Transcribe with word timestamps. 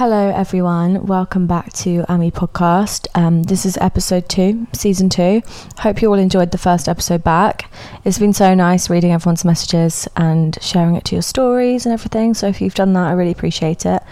Hello, 0.00 0.30
everyone. 0.30 1.04
Welcome 1.04 1.46
back 1.46 1.74
to 1.74 2.06
Amie 2.08 2.30
Podcast. 2.30 3.06
Um, 3.14 3.42
this 3.42 3.66
is 3.66 3.76
episode 3.82 4.30
two, 4.30 4.66
season 4.72 5.10
two. 5.10 5.42
Hope 5.76 6.00
you 6.00 6.08
all 6.08 6.18
enjoyed 6.18 6.52
the 6.52 6.56
first 6.56 6.88
episode 6.88 7.22
back. 7.22 7.70
It's 8.06 8.18
been 8.18 8.32
so 8.32 8.54
nice 8.54 8.88
reading 8.88 9.12
everyone's 9.12 9.44
messages 9.44 10.08
and 10.16 10.56
sharing 10.62 10.94
it 10.94 11.04
to 11.04 11.16
your 11.16 11.20
stories 11.20 11.84
and 11.84 11.92
everything. 11.92 12.32
So, 12.32 12.46
if 12.46 12.62
you've 12.62 12.74
done 12.74 12.94
that, 12.94 13.08
I 13.08 13.12
really 13.12 13.30
appreciate 13.30 13.84
it. 13.84 14.02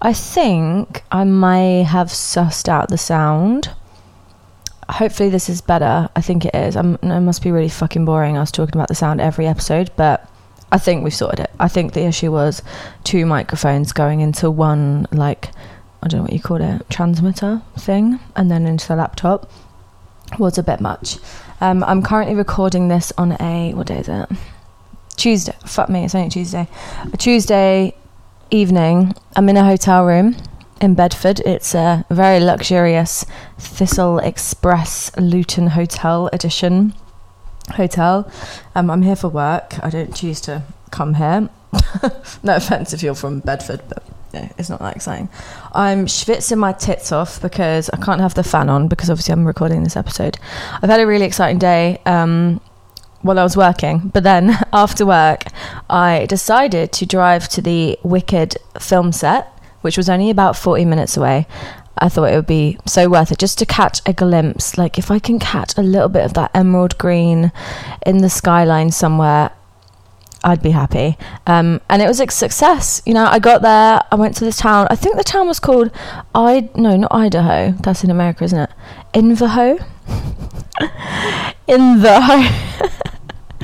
I 0.00 0.14
think 0.14 1.02
I 1.12 1.24
may 1.24 1.82
have 1.82 2.08
sussed 2.08 2.66
out 2.66 2.88
the 2.88 2.96
sound. 2.96 3.68
Hopefully, 4.88 5.28
this 5.28 5.50
is 5.50 5.60
better. 5.60 6.08
I 6.16 6.22
think 6.22 6.46
it 6.46 6.54
is. 6.54 6.74
I'm, 6.74 6.94
it 7.02 7.20
must 7.20 7.42
be 7.42 7.52
really 7.52 7.68
fucking 7.68 8.06
boring 8.06 8.38
I 8.38 8.40
was 8.40 8.50
talking 8.50 8.76
about 8.76 8.88
the 8.88 8.94
sound 8.94 9.20
every 9.20 9.46
episode, 9.46 9.90
but 9.94 10.26
I 10.74 10.78
think 10.78 11.04
we've 11.04 11.14
sorted 11.14 11.38
it. 11.38 11.50
I 11.60 11.68
think 11.68 11.92
the 11.92 12.04
issue 12.04 12.32
was 12.32 12.60
two 13.04 13.26
microphones 13.26 13.92
going 13.92 14.18
into 14.18 14.50
one, 14.50 15.06
like, 15.12 15.50
I 16.02 16.08
don't 16.08 16.18
know 16.18 16.22
what 16.24 16.32
you 16.32 16.40
call 16.40 16.60
it, 16.60 16.90
transmitter 16.90 17.62
thing, 17.78 18.18
and 18.34 18.50
then 18.50 18.66
into 18.66 18.88
the 18.88 18.96
laptop 18.96 19.48
was 20.36 20.58
a 20.58 20.64
bit 20.64 20.80
much. 20.80 21.18
Um, 21.60 21.84
I'm 21.84 22.02
currently 22.02 22.34
recording 22.34 22.88
this 22.88 23.12
on 23.16 23.40
a, 23.40 23.72
what 23.74 23.86
day 23.86 23.98
is 23.98 24.08
it? 24.08 24.28
Tuesday. 25.14 25.54
Fuck 25.64 25.90
me, 25.90 26.04
it's 26.04 26.14
only 26.16 26.28
Tuesday. 26.28 26.66
A 27.12 27.16
Tuesday 27.16 27.94
evening. 28.50 29.14
I'm 29.36 29.48
in 29.48 29.56
a 29.56 29.64
hotel 29.64 30.04
room 30.04 30.34
in 30.80 30.96
Bedford. 30.96 31.38
It's 31.46 31.72
a 31.76 32.04
very 32.10 32.40
luxurious 32.40 33.24
Thistle 33.58 34.18
Express 34.18 35.16
Luton 35.16 35.68
Hotel 35.68 36.28
edition 36.32 36.94
hotel. 37.72 38.30
Um, 38.74 38.90
I'm 38.90 39.02
here 39.02 39.16
for 39.16 39.28
work. 39.28 39.82
I 39.82 39.90
don't 39.90 40.14
choose 40.14 40.40
to 40.42 40.62
come 40.90 41.14
here. 41.14 41.48
no 42.42 42.56
offense 42.56 42.92
if 42.92 43.02
you're 43.02 43.14
from 43.14 43.40
Bedford, 43.40 43.82
but 43.88 44.02
yeah, 44.32 44.50
it's 44.58 44.68
not 44.68 44.80
that 44.80 44.96
exciting. 44.96 45.28
I'm 45.72 46.06
schwitzing 46.06 46.58
my 46.58 46.72
tits 46.72 47.12
off 47.12 47.40
because 47.40 47.88
I 47.90 47.96
can't 47.96 48.20
have 48.20 48.34
the 48.34 48.44
fan 48.44 48.68
on 48.68 48.88
because 48.88 49.10
obviously 49.10 49.32
I'm 49.32 49.46
recording 49.46 49.84
this 49.84 49.96
episode. 49.96 50.38
I've 50.82 50.90
had 50.90 51.00
a 51.00 51.06
really 51.06 51.24
exciting 51.24 51.58
day. 51.58 52.00
Um, 52.06 52.60
while 53.22 53.38
I 53.38 53.42
was 53.42 53.56
working, 53.56 54.10
but 54.12 54.22
then 54.22 54.54
after 54.72 55.06
work, 55.06 55.44
I 55.88 56.26
decided 56.26 56.92
to 56.92 57.06
drive 57.06 57.48
to 57.50 57.62
the 57.62 57.98
Wicked 58.02 58.58
film 58.78 59.12
set, 59.12 59.46
which 59.80 59.96
was 59.96 60.10
only 60.10 60.28
about 60.28 60.56
40 60.58 60.84
minutes 60.84 61.16
away. 61.16 61.46
I 61.98 62.08
thought 62.08 62.32
it 62.32 62.36
would 62.36 62.46
be 62.46 62.78
so 62.86 63.08
worth 63.08 63.32
it 63.32 63.38
just 63.38 63.58
to 63.58 63.66
catch 63.66 64.00
a 64.06 64.12
glimpse. 64.12 64.76
Like, 64.76 64.98
if 64.98 65.10
I 65.10 65.18
can 65.18 65.38
catch 65.38 65.76
a 65.76 65.82
little 65.82 66.08
bit 66.08 66.24
of 66.24 66.34
that 66.34 66.50
emerald 66.54 66.98
green 66.98 67.52
in 68.04 68.18
the 68.18 68.30
skyline 68.30 68.90
somewhere, 68.90 69.50
I'd 70.44 70.62
be 70.62 70.72
happy. 70.72 71.16
Um, 71.46 71.80
and 71.88 72.02
it 72.02 72.06
was 72.06 72.20
a 72.20 72.30
success. 72.30 73.00
You 73.06 73.14
know, 73.14 73.24
I 73.24 73.38
got 73.38 73.62
there, 73.62 74.00
I 74.12 74.14
went 74.14 74.36
to 74.36 74.44
this 74.44 74.58
town. 74.58 74.86
I 74.90 74.96
think 74.96 75.16
the 75.16 75.24
town 75.24 75.48
was 75.48 75.58
called 75.58 75.90
I 76.34 76.68
no, 76.74 76.96
not 76.96 77.12
Idaho. 77.12 77.72
That's 77.72 78.04
in 78.04 78.10
America, 78.10 78.44
isn't 78.44 78.58
it? 78.58 78.70
Inverho. 79.14 79.84
Inverho. 81.68 82.90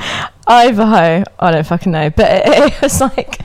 Idaho. 0.47 1.23
I 1.39 1.51
don't 1.51 1.67
fucking 1.67 1.91
know, 1.91 2.09
but 2.09 2.31
it, 2.31 2.43
it, 2.73 2.81
was 2.81 2.99
like 2.99 3.39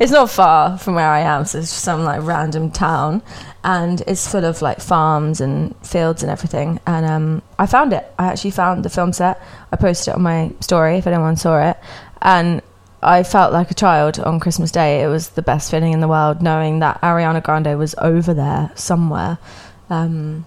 it's 0.00 0.10
not 0.10 0.30
far 0.30 0.78
from 0.78 0.94
where 0.94 1.08
I 1.08 1.20
am, 1.20 1.44
so 1.44 1.58
it's 1.58 1.70
just 1.70 1.84
some 1.84 2.04
like 2.04 2.22
random 2.22 2.70
town, 2.70 3.22
and 3.68 4.02
it's 4.06 4.26
full 4.26 4.46
of 4.46 4.62
like 4.62 4.80
farms 4.80 5.42
and 5.42 5.76
fields 5.86 6.22
and 6.22 6.32
everything. 6.32 6.80
And 6.86 7.04
um, 7.04 7.42
I 7.58 7.66
found 7.66 7.92
it. 7.92 8.10
I 8.18 8.28
actually 8.28 8.52
found 8.52 8.82
the 8.82 8.88
film 8.88 9.12
set. 9.12 9.42
I 9.70 9.76
posted 9.76 10.12
it 10.12 10.14
on 10.14 10.22
my 10.22 10.52
story 10.60 10.96
if 10.96 11.06
anyone 11.06 11.36
saw 11.36 11.60
it, 11.68 11.76
and 12.22 12.62
I 13.02 13.22
felt 13.22 13.52
like 13.52 13.70
a 13.70 13.74
child 13.74 14.18
on 14.20 14.40
Christmas 14.40 14.70
Day. 14.70 15.02
It 15.02 15.08
was 15.08 15.28
the 15.30 15.42
best 15.42 15.70
feeling 15.70 15.92
in 15.92 16.00
the 16.00 16.08
world 16.08 16.40
knowing 16.40 16.78
that 16.78 16.98
Ariana 17.02 17.44
Grande 17.44 17.78
was 17.78 17.94
over 17.98 18.32
there 18.32 18.72
somewhere. 18.74 19.36
Um, 19.90 20.46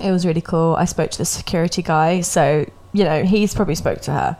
it 0.00 0.12
was 0.12 0.24
really 0.24 0.40
cool. 0.40 0.76
I 0.76 0.84
spoke 0.84 1.10
to 1.10 1.18
the 1.18 1.24
security 1.24 1.82
guy, 1.82 2.20
so 2.20 2.64
you 2.92 3.02
know 3.02 3.24
he's 3.24 3.52
probably 3.52 3.74
spoke 3.74 4.00
to 4.02 4.12
her. 4.12 4.38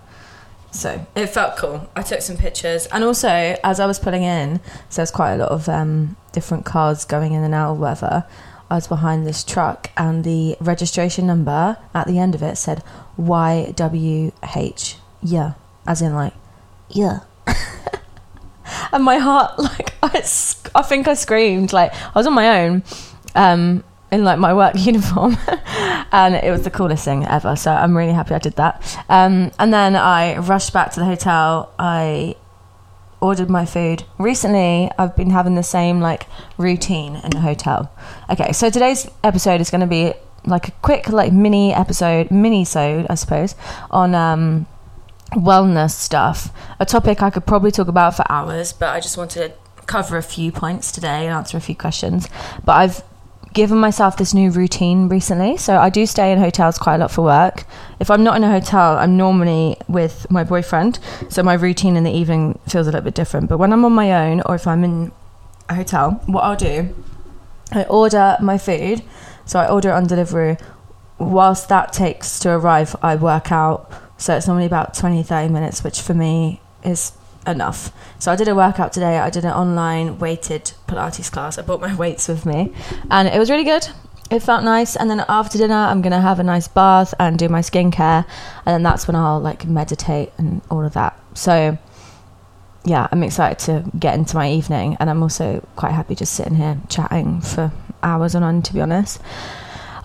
So 0.73 1.07
it 1.15 1.27
felt 1.27 1.57
cool. 1.57 1.89
I 1.95 2.03
took 2.03 2.23
some 2.23 2.39
pictures, 2.39 2.87
and 2.87 3.05
also 3.05 3.29
as 3.29 3.79
I 3.79 3.87
was 3.87 3.99
pulling 3.99 4.23
in, 4.23 4.59
so 4.89 4.97
there's 4.97 5.11
quite 5.11 5.35
a 5.35 5.37
lot 5.37 5.51
of 5.51 5.69
um, 5.69 6.17
different 6.33 6.65
cars 6.65 7.05
going 7.05 7.35
in 7.35 7.45
and 7.45 7.55
out, 7.55 7.73
or 7.73 7.75
whatever. 7.75 8.25
I 8.71 8.77
was 8.77 8.89
behind 8.89 9.27
this 9.27 9.45
truck, 9.45 9.91
and 9.99 10.25
the 10.25 10.57
registration 10.61 11.27
number 11.27 11.77
at 11.95 12.07
the 12.07 12.19
end 12.19 12.35
of 12.35 12.43
it 12.43 12.57
said 12.57 12.83
YWH. 13.19 14.97
Yeah, 15.23 15.53
as 15.87 16.01
in 16.01 16.15
like, 16.15 16.33
yeah. 16.89 17.21
and 18.93 19.05
my 19.05 19.19
heart, 19.19 19.59
like, 19.59 19.93
I, 20.03 20.23
I 20.75 20.83
think 20.83 21.07
I 21.07 21.13
screamed. 21.13 21.75
Like, 21.75 21.93
I 21.95 22.13
was 22.15 22.27
on 22.27 22.33
my 22.33 22.63
own. 22.63 22.83
Um, 23.35 23.85
in 24.13 24.23
like 24.23 24.39
my 24.39 24.55
work 24.55 24.75
uniform. 24.79 25.37
And 26.13 26.35
it 26.35 26.51
was 26.51 26.63
the 26.63 26.71
coolest 26.71 27.05
thing 27.05 27.27
ever. 27.27 27.57
So 27.57 27.73
i'm 27.73 27.97
really 27.97 28.13
happy 28.13 28.35
i 28.35 28.39
did 28.39 28.55
that. 28.57 28.99
Um, 29.09 29.51
and 29.59 29.73
then 29.73 29.97
i 29.97 30.37
rushed 30.37 30.73
back 30.73 30.93
to 30.93 31.01
the 31.01 31.07
hotel. 31.07 31.73
I 31.79 32.37
ordered 33.21 33.49
my 33.49 33.65
food. 33.65 34.05
Recently 34.19 34.91
i've 34.99 35.17
been 35.17 35.31
having 35.31 35.55
the 35.55 35.63
same 35.63 36.01
like 36.01 36.27
routine 36.59 37.17
in 37.17 37.31
the 37.31 37.41
hotel. 37.41 37.91
Okay 38.31 38.53
so 38.53 38.69
today's 38.71 39.11
episode 39.25 39.61
is 39.61 39.71
going 39.71 39.81
to 39.81 39.87
be 39.87 40.13
like 40.45 40.69
a 40.69 40.73
quick 40.83 41.09
like 41.09 41.33
mini 41.33 41.73
episode 41.73 42.29
mini 42.33 42.65
sode 42.65 43.07
i 43.09 43.15
suppose 43.15 43.55
on 43.91 44.15
um, 44.15 44.67
wellness 45.31 45.93
stuff. 45.93 46.51
A 46.79 46.85
topic 46.85 47.23
i 47.23 47.31
could 47.31 47.47
probably 47.47 47.71
talk 47.71 47.89
about 47.89 48.17
for 48.17 48.31
hours 48.31 48.75
but 48.75 48.91
i 48.91 49.01
just 49.01 49.17
wanted 49.17 49.49
to 49.49 49.55
cover 49.87 50.17
a 50.17 50.23
few 50.23 50.53
points 50.53 50.93
today 50.93 51.27
and 51.27 51.35
answer 51.35 51.57
a 51.57 51.61
few 51.61 51.75
questions. 51.75 52.29
But 52.65 52.77
i've 52.77 53.03
given 53.53 53.79
myself 53.79 54.17
this 54.17 54.33
new 54.35 54.51
routine 54.51 55.09
recently. 55.09 55.57
So 55.57 55.77
I 55.77 55.91
do 55.91 56.07
stay 56.07 56.33
in 56.33 56.39
hotels 56.39 56.79
quite 56.79 56.97
a 56.97 56.99
lot 56.99 57.11
for 57.11 57.23
work. 57.23 57.65
If 58.01 58.11
I'm 58.11 58.25
not 58.25 58.37
in 58.37 58.45
a 58.45 58.51
hotel, 58.51 58.97
I'm 58.99 59.17
normally 59.17 59.77
with 59.89 60.31
my 60.31 60.45
boyfriend. 60.45 60.99
So 61.29 61.43
my 61.43 61.55
routine 61.55 61.97
in 61.97 62.05
the 62.05 62.11
evening 62.11 62.59
feels 62.67 62.87
a 62.87 62.91
little 62.91 63.05
bit 63.05 63.15
different. 63.15 63.49
But 63.49 63.59
when 63.59 63.73
I'm 63.73 63.85
on 63.85 63.93
my 63.93 64.13
own 64.13 64.43
or 64.47 64.55
if 64.55 64.67
I'm 64.67 64.85
in 64.85 65.13
a 65.69 65.75
hotel, 65.75 66.23
what 66.27 66.43
I'll 66.43 66.57
do, 66.57 66.95
I 67.73 67.85
order 67.85 68.37
my 68.41 68.59
food. 68.59 69.03
So 69.45 69.59
I 69.59 69.69
order 69.69 69.91
it 69.91 69.93
on 69.93 70.07
delivery. 70.07 70.57
Whilst 71.19 71.69
that 71.69 71.93
takes 71.93 72.39
to 72.41 72.51
arrive, 72.51 72.97
I 73.03 73.17
work 73.17 73.53
out. 73.53 73.91
So 74.17 74.37
it's 74.37 74.47
normally 74.47 74.67
about 74.67 74.95
20, 74.95 75.23
30 75.23 75.53
minutes, 75.53 75.83
which 75.85 76.01
for 76.01 76.15
me 76.15 76.61
is 76.85 77.13
enough. 77.47 77.93
So 78.19 78.33
I 78.33 78.37
did 78.37 78.49
a 78.49 78.55
workout 78.55 78.93
today. 78.93 79.19
I 79.19 79.31
did 79.31 79.45
an 79.45 79.53
online 79.53 80.19
weighted 80.19 80.73
Pilates 80.87 81.31
class. 81.31 81.59
I 81.59 81.63
brought 81.63 81.81
my 81.81 81.95
weights 81.95 82.29
with 82.29 82.47
me, 82.47 82.73
and 83.11 83.29
it 83.29 83.39
was 83.39 83.51
really 83.51 83.65
good. 83.65 83.89
It 84.31 84.41
felt 84.41 84.65
nice. 84.65 84.97
And 84.97 85.11
then 85.11 85.25
after 85.29 85.59
dinner, 85.59 85.75
I'm 85.75 86.03
gonna 86.03 86.21
have 86.21 86.39
a 86.39 86.45
nice 86.45 86.69
bath 86.69 87.13
and 87.19 87.39
do 87.39 87.49
my 87.49 87.61
skincare, 87.61 88.25
and 88.65 88.75
then 88.75 88.83
that's 88.83 89.07
when 89.07 89.17
I'll 89.17 89.41
like 89.41 89.67
meditate 89.67 90.33
and 90.39 90.63
all 90.71 90.85
of 90.85 90.95
that. 90.95 91.19
So 91.35 91.79
yeah, 92.85 93.09
I'm 93.13 93.23
excited 93.23 93.59
to 93.67 93.91
get 93.99 94.15
into 94.15 94.37
my 94.37 94.51
evening, 94.51 94.97
and 94.99 95.11
I'm 95.11 95.23
also 95.23 95.67
quite 95.77 95.93
happy 95.93 96.15
just 96.15 96.35
sitting 96.35 96.55
here 96.55 96.81
chatting 96.89 97.41
for 97.41 97.73
hours 98.03 98.35
on 98.35 98.43
end. 98.43 98.65
To 98.67 98.75
be 98.75 98.81
honest. 98.81 99.21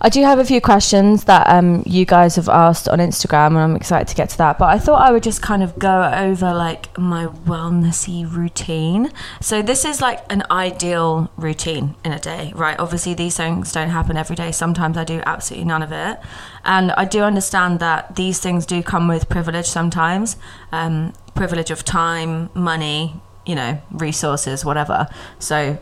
I 0.00 0.08
do 0.08 0.22
have 0.22 0.38
a 0.38 0.44
few 0.44 0.60
questions 0.60 1.24
that 1.24 1.48
um, 1.48 1.82
you 1.84 2.04
guys 2.04 2.36
have 2.36 2.48
asked 2.48 2.88
on 2.88 2.98
Instagram, 3.00 3.48
and 3.48 3.58
I'm 3.58 3.76
excited 3.76 4.06
to 4.08 4.14
get 4.14 4.30
to 4.30 4.38
that. 4.38 4.56
But 4.56 4.66
I 4.66 4.78
thought 4.78 5.00
I 5.00 5.10
would 5.10 5.24
just 5.24 5.42
kind 5.42 5.60
of 5.60 5.76
go 5.76 6.04
over 6.14 6.54
like 6.54 6.96
my 6.96 7.26
wellnessy 7.26 8.30
routine. 8.30 9.10
So 9.40 9.60
this 9.60 9.84
is 9.84 10.00
like 10.00 10.20
an 10.30 10.44
ideal 10.52 11.32
routine 11.36 11.96
in 12.04 12.12
a 12.12 12.20
day, 12.20 12.52
right? 12.54 12.78
Obviously, 12.78 13.14
these 13.14 13.36
things 13.36 13.72
don't 13.72 13.90
happen 13.90 14.16
every 14.16 14.36
day. 14.36 14.52
Sometimes 14.52 14.96
I 14.96 15.02
do 15.02 15.20
absolutely 15.26 15.66
none 15.66 15.82
of 15.82 15.90
it, 15.90 16.20
and 16.64 16.92
I 16.92 17.04
do 17.04 17.22
understand 17.22 17.80
that 17.80 18.14
these 18.14 18.38
things 18.38 18.66
do 18.66 18.84
come 18.84 19.08
with 19.08 19.28
privilege 19.28 19.66
sometimes, 19.66 20.36
um, 20.70 21.12
privilege 21.34 21.72
of 21.72 21.84
time, 21.84 22.50
money, 22.54 23.20
you 23.44 23.56
know, 23.56 23.80
resources, 23.90 24.64
whatever. 24.64 25.08
So 25.40 25.78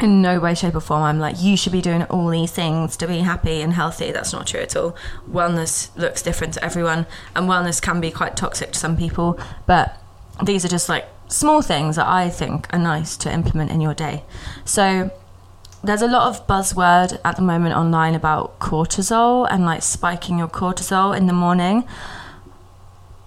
in 0.00 0.20
no 0.20 0.38
way, 0.38 0.54
shape, 0.54 0.74
or 0.74 0.80
form, 0.80 1.02
I'm 1.02 1.18
like, 1.18 1.40
you 1.40 1.56
should 1.56 1.72
be 1.72 1.80
doing 1.80 2.02
all 2.04 2.28
these 2.28 2.52
things 2.52 2.96
to 2.98 3.06
be 3.06 3.20
happy 3.20 3.62
and 3.62 3.72
healthy. 3.72 4.12
That's 4.12 4.32
not 4.32 4.46
true 4.46 4.60
at 4.60 4.76
all. 4.76 4.96
Wellness 5.30 5.96
looks 5.96 6.22
different 6.22 6.54
to 6.54 6.64
everyone, 6.64 7.06
and 7.34 7.48
wellness 7.48 7.80
can 7.80 8.00
be 8.00 8.10
quite 8.10 8.36
toxic 8.36 8.72
to 8.72 8.78
some 8.78 8.96
people. 8.96 9.38
But 9.66 10.00
these 10.44 10.64
are 10.64 10.68
just 10.68 10.88
like 10.88 11.06
small 11.28 11.62
things 11.62 11.96
that 11.96 12.06
I 12.06 12.28
think 12.28 12.72
are 12.72 12.78
nice 12.78 13.16
to 13.18 13.32
implement 13.32 13.70
in 13.70 13.80
your 13.80 13.94
day. 13.94 14.24
So, 14.64 15.10
there's 15.82 16.02
a 16.02 16.08
lot 16.08 16.28
of 16.28 16.46
buzzword 16.46 17.18
at 17.24 17.36
the 17.36 17.42
moment 17.42 17.76
online 17.76 18.14
about 18.14 18.58
cortisol 18.58 19.46
and 19.48 19.64
like 19.64 19.82
spiking 19.82 20.38
your 20.38 20.48
cortisol 20.48 21.16
in 21.16 21.26
the 21.26 21.32
morning. 21.32 21.84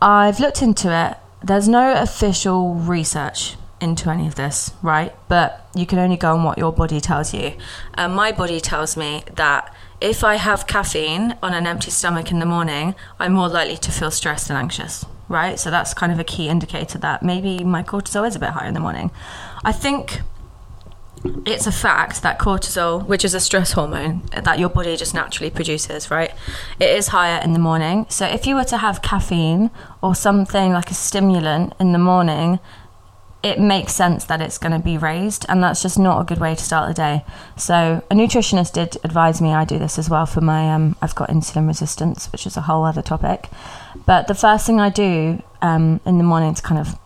I've 0.01 0.39
looked 0.39 0.61
into 0.61 0.93
it. 0.93 1.17
There's 1.41 1.69
no 1.69 1.93
official 1.93 2.75
research 2.75 3.55
into 3.81 4.09
any 4.09 4.27
of 4.27 4.35
this, 4.35 4.71
right? 4.81 5.13
But 5.27 5.67
you 5.75 5.85
can 5.85 5.99
only 5.99 6.17
go 6.17 6.33
on 6.33 6.43
what 6.43 6.57
your 6.57 6.71
body 6.71 6.99
tells 6.99 7.33
you. 7.33 7.53
And 7.93 8.15
my 8.15 8.31
body 8.31 8.59
tells 8.59 8.97
me 8.97 9.23
that 9.35 9.73
if 10.01 10.23
I 10.23 10.35
have 10.35 10.67
caffeine 10.67 11.37
on 11.43 11.53
an 11.53 11.67
empty 11.67 11.91
stomach 11.91 12.31
in 12.31 12.39
the 12.39 12.45
morning, 12.45 12.95
I'm 13.19 13.33
more 13.33 13.49
likely 13.49 13.77
to 13.77 13.91
feel 13.91 14.11
stressed 14.11 14.49
and 14.49 14.57
anxious, 14.57 15.05
right? 15.27 15.59
So 15.59 15.69
that's 15.69 15.93
kind 15.93 16.11
of 16.11 16.19
a 16.19 16.23
key 16.23 16.47
indicator 16.47 16.97
that 16.99 17.23
maybe 17.23 17.63
my 17.63 17.83
cortisol 17.83 18.27
is 18.27 18.35
a 18.35 18.39
bit 18.39 18.49
higher 18.49 18.67
in 18.67 18.73
the 18.73 18.79
morning. 18.79 19.11
I 19.63 19.71
think 19.71 20.21
it's 21.45 21.67
a 21.67 21.71
fact 21.71 22.21
that 22.21 22.39
cortisol, 22.39 23.05
which 23.05 23.25
is 23.25 23.33
a 23.33 23.39
stress 23.41 23.73
hormone 23.73 24.21
that 24.31 24.57
your 24.57 24.69
body 24.69 24.95
just 24.95 25.13
naturally 25.13 25.49
produces, 25.49 26.09
right? 26.09 26.31
It 26.79 26.89
is 26.89 27.07
higher 27.07 27.41
in 27.41 27.51
the 27.53 27.59
morning. 27.59 28.05
So 28.09 28.25
if 28.25 28.47
you 28.47 28.55
were 28.55 28.63
to 28.65 28.77
have 28.77 29.01
caffeine 29.01 29.69
or 30.01 30.15
something 30.15 30.71
like 30.71 30.89
a 30.89 30.93
stimulant 30.93 31.73
in 31.79 31.91
the 31.91 31.99
morning, 31.99 32.59
it 33.41 33.59
makes 33.59 33.93
sense 33.93 34.25
that 34.25 34.41
it's 34.41 34.57
going 34.57 34.73
to 34.73 34.79
be 34.79 34.97
raised, 34.97 35.45
and 35.47 35.63
that's 35.63 35.81
just 35.81 35.97
not 35.97 36.21
a 36.21 36.25
good 36.25 36.39
way 36.39 36.55
to 36.55 36.63
start 36.63 36.89
the 36.89 36.93
day. 36.93 37.23
So 37.55 38.03
a 38.11 38.13
nutritionist 38.13 38.73
did 38.73 38.97
advise 39.03 39.41
me 39.41 39.53
I 39.53 39.63
do 39.65 39.79
this 39.79 39.97
as 39.97 40.09
well 40.09 40.25
for 40.25 40.41
my 40.41 40.73
um, 40.73 40.97
I've 41.01 41.15
got 41.15 41.29
insulin 41.29 41.67
resistance, 41.67 42.31
which 42.31 42.45
is 42.45 42.57
a 42.57 42.61
whole 42.61 42.83
other 42.83 43.01
topic. 43.01 43.47
But 44.05 44.27
the 44.27 44.35
first 44.35 44.65
thing 44.65 44.79
I 44.79 44.89
do 44.89 45.41
um, 45.61 46.01
in 46.05 46.17
the 46.17 46.23
morning 46.23 46.53
to 46.53 46.61
kind 46.61 46.79
of 46.79 46.99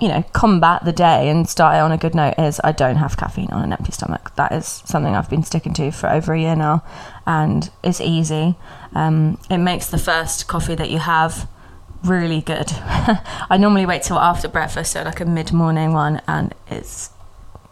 you 0.00 0.08
know, 0.08 0.24
combat 0.32 0.82
the 0.84 0.92
day 0.92 1.28
and 1.28 1.46
start 1.46 1.76
on 1.76 1.92
a 1.92 1.98
good 1.98 2.14
note 2.14 2.34
is 2.38 2.58
I 2.64 2.72
don't 2.72 2.96
have 2.96 3.18
caffeine 3.18 3.50
on 3.50 3.62
an 3.62 3.72
empty 3.72 3.92
stomach. 3.92 4.34
That 4.36 4.50
is 4.52 4.82
something 4.86 5.14
I've 5.14 5.28
been 5.28 5.42
sticking 5.42 5.74
to 5.74 5.90
for 5.90 6.08
over 6.08 6.32
a 6.32 6.40
year 6.40 6.56
now, 6.56 6.82
and 7.26 7.70
it's 7.82 8.00
easy. 8.00 8.56
Um, 8.94 9.38
it 9.50 9.58
makes 9.58 9.88
the 9.88 9.98
first 9.98 10.48
coffee 10.48 10.74
that 10.74 10.88
you 10.88 10.98
have 11.00 11.46
really 12.04 12.40
good. 12.40 12.66
I 12.72 13.56
normally 13.58 13.86
wait 13.86 14.02
till 14.02 14.18
after 14.18 14.48
breakfast, 14.48 14.92
so 14.92 15.02
like 15.02 15.20
a 15.20 15.24
mid 15.24 15.52
morning 15.52 15.92
one, 15.92 16.20
and 16.26 16.54
it's 16.68 17.10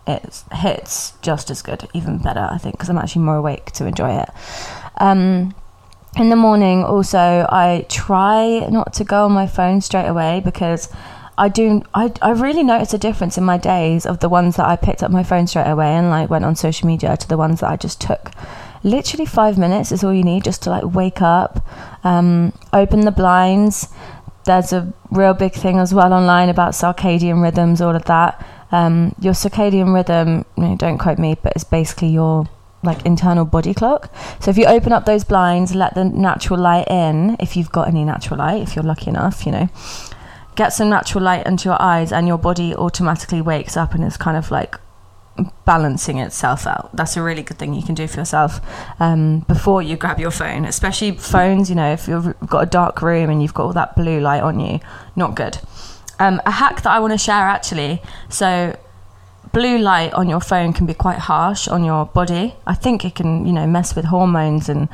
it 0.07 0.43
hits 0.53 1.13
just 1.21 1.51
as 1.51 1.61
good, 1.61 1.87
even 1.93 2.19
better, 2.19 2.49
I 2.51 2.57
think, 2.59 2.77
because 2.77 2.89
I'm 2.89 2.99
actually 2.99 3.23
more 3.23 3.37
awake 3.37 3.73
to 3.73 3.87
enjoy 3.87 4.17
it. 4.17 4.31
Um, 4.97 5.55
in 6.17 6.31
the 6.31 6.37
morning, 6.37 6.83
also, 6.83 7.47
I 7.51 7.85
try 7.89 8.67
not 8.71 8.95
to 8.95 9.05
go 9.05 9.27
on 9.27 9.33
my 9.33 9.47
phone 9.47 9.81
straight 9.83 10.09
away 10.09 10.41
because 10.43 10.89
I 11.37 11.49
do. 11.49 11.83
I, 11.95 12.13
I 12.23 12.31
really 12.31 12.65
notice 12.65 12.93
a 12.95 12.99
difference 12.99 13.39
in 13.39 13.45
my 13.45 13.59
days 13.59 14.07
of 14.07 14.21
the 14.21 14.29
ones 14.29 14.57
that 14.57 14.67
I 14.67 14.77
picked 14.77 15.03
up 15.03 15.11
my 15.11 15.23
phone 15.23 15.47
straight 15.47 15.71
away 15.71 15.95
and 15.95 16.11
like 16.11 16.31
went 16.31 16.45
on 16.45 16.57
social 16.57 16.89
media 16.89 17.17
to 17.17 17.29
the 17.29 17.37
ones 17.37 17.61
that 17.61 17.71
I 17.71 17.77
just 17.77 18.01
took. 18.01 18.33
Literally 18.83 19.27
five 19.27 19.59
minutes 19.59 19.93
is 19.93 20.03
all 20.03 20.15
you 20.15 20.25
need 20.25 20.45
just 20.45 20.63
to 20.63 20.71
like 20.71 20.95
wake 20.95 21.21
up, 21.21 21.65
um, 22.05 22.53
open 22.73 23.03
the 23.03 23.13
blinds. 23.13 23.89
There's 24.49 24.73
a 24.73 24.91
real 25.11 25.35
big 25.35 25.53
thing 25.53 25.79
as 25.79 25.93
well 25.93 26.15
online 26.15 26.49
about 26.49 26.73
circadian 26.73 27.43
rhythms, 27.43 27.83
all 27.83 27.95
of 27.95 28.07
that. 28.07 28.43
Um, 28.73 29.15
your 29.21 29.35
circadian 29.35 29.93
rhythm, 29.95 30.47
you 30.57 30.63
know, 30.63 30.77
don't 30.77 30.97
quote 30.97 31.19
me, 31.19 31.37
but 31.43 31.53
it's 31.55 31.65
basically 31.65 32.09
your 32.09 32.49
like 32.83 33.05
internal 33.05 33.45
body 33.45 33.75
clock. 33.75 34.11
So 34.41 34.51
if 34.51 34.57
you 34.57 34.65
open 34.65 34.91
up 34.91 35.05
those 35.05 35.23
blinds, 35.23 35.75
let 35.75 35.95
the 35.95 36.05
natural 36.05 36.59
light 36.59 36.89
in, 36.89 37.37
if 37.41 37.59
you've 37.59 37.71
got 37.73 37.89
any 37.89 38.05
natural 38.05 38.39
light, 38.39 38.63
if 38.63 38.75
you're 38.75 38.85
lucky 38.85 39.09
enough, 39.11 39.45
you 39.45 39.53
know, 39.53 39.69
get 40.57 40.71
some 40.71 40.89
natural 40.89 41.23
light 41.23 41.47
into 41.47 41.69
your 41.69 41.81
eyes 41.83 42.11
and 42.11 42.27
your 42.27 42.39
body 42.39 42.75
automatically 42.75 43.43
wakes 43.43 43.77
up 43.77 43.93
and 43.93 44.03
is 44.03 44.17
kind 44.17 44.39
of 44.39 44.51
like 44.51 44.77
balancing 45.65 46.19
itself 46.19 46.67
out. 46.67 46.95
That's 46.95 47.17
a 47.17 47.23
really 47.23 47.43
good 47.43 47.59
thing 47.59 47.75
you 47.75 47.83
can 47.83 47.95
do 47.95 48.07
for 48.07 48.21
yourself 48.21 48.61
um, 49.01 49.41
before 49.41 49.83
you 49.83 49.97
grab 49.97 50.19
your 50.19 50.31
phone, 50.31 50.65
especially 50.65 51.13
phones. 51.13 51.69
You 51.69 51.77
know, 51.77 51.93
if 51.93 52.09
you've 52.09 52.35
got 52.47 52.63
a 52.63 52.67
dark 52.67 53.03
room 53.03 53.31
and 53.31 53.43
you've 53.43 53.55
got 53.55 53.65
all 53.65 53.73
that 53.73 53.97
blue 53.97 54.21
light 54.21 54.43
on 54.43 54.61
you, 54.61 54.81
not 55.17 55.35
good. 55.35 55.59
Um, 56.19 56.41
a 56.45 56.51
hack 56.51 56.83
that 56.83 56.91
I 56.91 57.01
want 57.01 57.13
to 57.13 57.19
share 57.19 57.47
actually. 57.47 58.03
So, 58.29 58.77
blue 59.53 59.79
light 59.79 60.13
on 60.15 60.29
your 60.29 60.41
phone 60.41 60.73
can 60.73 60.87
be 60.87 60.95
quite 60.95 61.19
harsh 61.19 61.69
on 61.69 61.85
your 61.85 62.07
body. 62.07 62.55
I 62.67 62.75
think 62.75 63.05
it 63.05 63.15
can, 63.15 63.47
you 63.47 63.53
know, 63.53 63.67
mess 63.67 63.95
with 63.95 64.07
hormones 64.07 64.69
and 64.69 64.89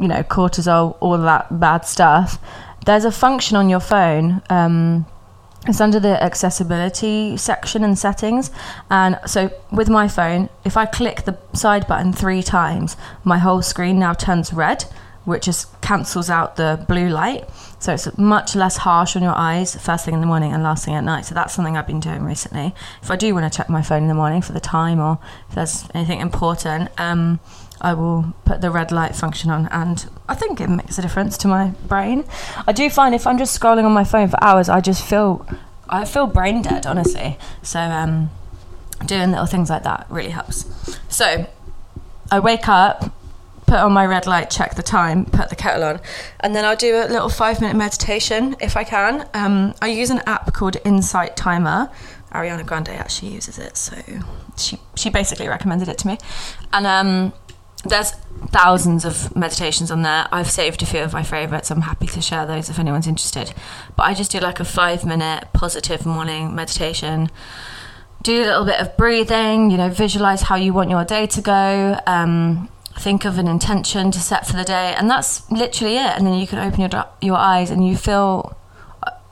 you 0.00 0.08
know 0.08 0.22
cortisol, 0.24 0.96
all 1.00 1.16
that 1.18 1.60
bad 1.60 1.84
stuff 1.86 2.38
there's 2.84 3.04
a 3.04 3.12
function 3.12 3.56
on 3.56 3.68
your 3.68 3.80
phone. 3.80 4.42
Um, 4.50 5.06
it's 5.66 5.80
under 5.80 5.98
the 5.98 6.22
accessibility 6.22 7.36
section 7.36 7.84
and 7.84 7.98
settings. 7.98 8.50
And 8.90 9.18
so 9.26 9.50
with 9.72 9.88
my 9.88 10.08
phone, 10.08 10.48
if 10.64 10.76
I 10.76 10.86
click 10.86 11.24
the 11.24 11.38
side 11.54 11.86
button 11.86 12.12
three 12.12 12.42
times, 12.42 12.96
my 13.24 13.38
whole 13.38 13.62
screen 13.62 13.98
now 13.98 14.12
turns 14.12 14.52
red, 14.52 14.84
which 15.24 15.44
just 15.44 15.80
cancels 15.80 16.28
out 16.28 16.56
the 16.56 16.84
blue 16.86 17.08
light. 17.08 17.48
So 17.78 17.94
it's 17.94 18.16
much 18.18 18.54
less 18.54 18.78
harsh 18.78 19.16
on 19.16 19.22
your 19.22 19.34
eyes 19.34 19.74
first 19.76 20.04
thing 20.04 20.14
in 20.14 20.20
the 20.20 20.26
morning 20.26 20.52
and 20.52 20.62
last 20.62 20.84
thing 20.84 20.94
at 20.94 21.04
night. 21.04 21.24
So 21.24 21.34
that's 21.34 21.54
something 21.54 21.76
I've 21.76 21.86
been 21.86 22.00
doing 22.00 22.24
recently. 22.24 22.74
If 23.02 23.10
I 23.10 23.16
do 23.16 23.34
want 23.34 23.50
to 23.50 23.56
check 23.56 23.68
my 23.70 23.82
phone 23.82 24.02
in 24.02 24.08
the 24.08 24.14
morning 24.14 24.42
for 24.42 24.52
the 24.52 24.60
time 24.60 25.00
or 25.00 25.18
if 25.48 25.54
there's 25.54 25.88
anything 25.94 26.20
important, 26.20 26.90
um, 26.98 27.40
I 27.84 27.92
will 27.92 28.32
put 28.46 28.62
the 28.62 28.70
red 28.70 28.90
light 28.90 29.14
function 29.14 29.50
on, 29.50 29.68
and 29.70 30.08
I 30.26 30.34
think 30.34 30.58
it 30.58 30.70
makes 30.70 30.98
a 30.98 31.02
difference 31.02 31.36
to 31.38 31.48
my 31.48 31.68
brain. 31.86 32.24
I 32.66 32.72
do 32.72 32.88
find 32.88 33.14
if 33.14 33.26
I'm 33.26 33.36
just 33.36 33.60
scrolling 33.60 33.84
on 33.84 33.92
my 33.92 34.04
phone 34.04 34.28
for 34.28 34.42
hours, 34.42 34.70
I 34.70 34.80
just 34.80 35.04
feel 35.04 35.46
I 35.88 36.06
feel 36.06 36.26
brain 36.26 36.62
dead, 36.62 36.86
honestly. 36.86 37.36
So 37.62 37.78
um, 37.78 38.30
doing 39.04 39.32
little 39.32 39.44
things 39.44 39.68
like 39.68 39.82
that 39.82 40.06
really 40.08 40.30
helps. 40.30 40.64
So 41.10 41.46
I 42.32 42.40
wake 42.40 42.68
up, 42.68 43.12
put 43.66 43.76
on 43.80 43.92
my 43.92 44.06
red 44.06 44.26
light, 44.26 44.48
check 44.48 44.76
the 44.76 44.82
time, 44.82 45.26
put 45.26 45.50
the 45.50 45.56
kettle 45.56 45.84
on, 45.84 46.00
and 46.40 46.56
then 46.56 46.64
I'll 46.64 46.76
do 46.76 46.96
a 46.96 47.06
little 47.06 47.28
five 47.28 47.60
minute 47.60 47.76
meditation 47.76 48.56
if 48.60 48.78
I 48.78 48.84
can. 48.84 49.28
Um, 49.34 49.74
I 49.82 49.88
use 49.88 50.08
an 50.08 50.22
app 50.26 50.54
called 50.54 50.78
Insight 50.86 51.36
Timer. 51.36 51.90
Ariana 52.32 52.64
Grande 52.64 52.88
actually 52.88 53.32
uses 53.32 53.58
it, 53.58 53.76
so 53.76 53.94
she 54.56 54.80
she 54.96 55.10
basically 55.10 55.48
recommended 55.48 55.88
it 55.88 55.98
to 55.98 56.06
me, 56.06 56.18
and 56.72 56.86
um, 56.86 57.32
there's 57.84 58.12
thousands 58.48 59.04
of 59.04 59.34
meditations 59.34 59.90
on 59.90 60.02
there. 60.02 60.26
I've 60.30 60.50
saved 60.50 60.82
a 60.82 60.86
few 60.86 61.00
of 61.00 61.12
my 61.12 61.22
favorites. 61.22 61.70
I'm 61.70 61.82
happy 61.82 62.06
to 62.08 62.20
share 62.20 62.46
those 62.46 62.68
if 62.68 62.78
anyone's 62.78 63.06
interested. 63.06 63.52
But 63.96 64.04
I 64.04 64.14
just 64.14 64.30
do 64.30 64.38
like 64.38 64.60
a 64.60 64.64
five 64.64 65.04
minute 65.04 65.48
positive 65.52 66.06
morning 66.06 66.54
meditation. 66.54 67.30
Do 68.22 68.42
a 68.42 68.46
little 68.46 68.64
bit 68.64 68.80
of 68.80 68.96
breathing, 68.96 69.70
you 69.70 69.76
know, 69.76 69.90
visualize 69.90 70.42
how 70.42 70.56
you 70.56 70.72
want 70.72 70.90
your 70.90 71.04
day 71.04 71.26
to 71.26 71.40
go. 71.42 72.00
Um, 72.06 72.70
think 72.96 73.24
of 73.24 73.38
an 73.38 73.48
intention 73.48 74.10
to 74.12 74.20
set 74.20 74.46
for 74.46 74.56
the 74.56 74.64
day, 74.64 74.94
and 74.96 75.10
that's 75.10 75.50
literally 75.50 75.96
it. 75.96 76.16
And 76.16 76.26
then 76.26 76.34
you 76.34 76.46
can 76.46 76.58
open 76.58 76.80
your 76.80 77.06
your 77.20 77.36
eyes 77.36 77.70
and 77.70 77.86
you 77.86 77.96
feel. 77.96 78.56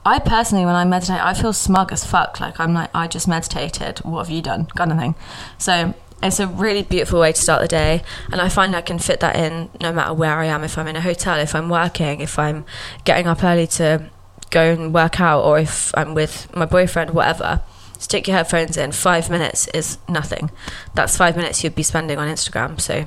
I 0.05 0.19
personally, 0.19 0.65
when 0.65 0.75
I 0.75 0.83
meditate, 0.83 1.21
I 1.21 1.33
feel 1.33 1.53
smug 1.53 1.93
as 1.93 2.03
fuck. 2.03 2.41
Like 2.41 2.59
I'm 2.59 2.73
like, 2.73 2.89
I 2.93 3.07
just 3.07 3.25
meditated. 3.25 3.99
What 3.99 4.25
have 4.25 4.29
you 4.29 4.41
done? 4.41 4.65
Kind 4.65 4.91
of 4.91 4.99
thing. 4.99 5.15
So 5.57 5.93
it's 6.21 6.39
a 6.39 6.47
really 6.47 6.83
beautiful 6.83 7.19
way 7.19 7.31
to 7.31 7.41
start 7.41 7.61
the 7.61 7.67
day 7.67 8.03
and 8.31 8.39
i 8.39 8.49
find 8.49 8.75
i 8.75 8.81
can 8.81 8.99
fit 8.99 9.19
that 9.19 9.35
in 9.35 9.69
no 9.81 9.91
matter 9.91 10.13
where 10.13 10.37
i 10.39 10.45
am. 10.45 10.63
If 10.63 10.77
i'm 10.77 10.87
in 10.87 10.95
a 10.95 11.01
hotel 11.01 11.39
if 11.39 11.55
i'm 11.55 11.69
working 11.69 12.21
if 12.21 12.37
i'm 12.37 12.65
getting 13.03 13.27
up 13.27 13.43
early 13.43 13.67
to 13.67 14.09
go 14.49 14.61
and 14.71 14.93
work 14.93 15.19
out 15.19 15.41
or 15.41 15.59
if 15.59 15.91
i'm 15.97 16.13
with 16.13 16.53
my 16.55 16.65
boyfriend 16.65 17.11
whatever 17.11 17.61
stick 18.03 18.27
your 18.27 18.35
headphones 18.35 18.77
in. 18.77 18.91
Five 18.91 19.29
minutes 19.29 19.67
is 19.69 19.97
nothing. 20.09 20.51
That's 20.93 21.15
five 21.15 21.37
minutes 21.37 21.63
you'd 21.63 21.75
be 21.75 21.83
spending 21.83 22.19
on 22.19 22.27
instagram 22.27 22.79
so 22.79 23.05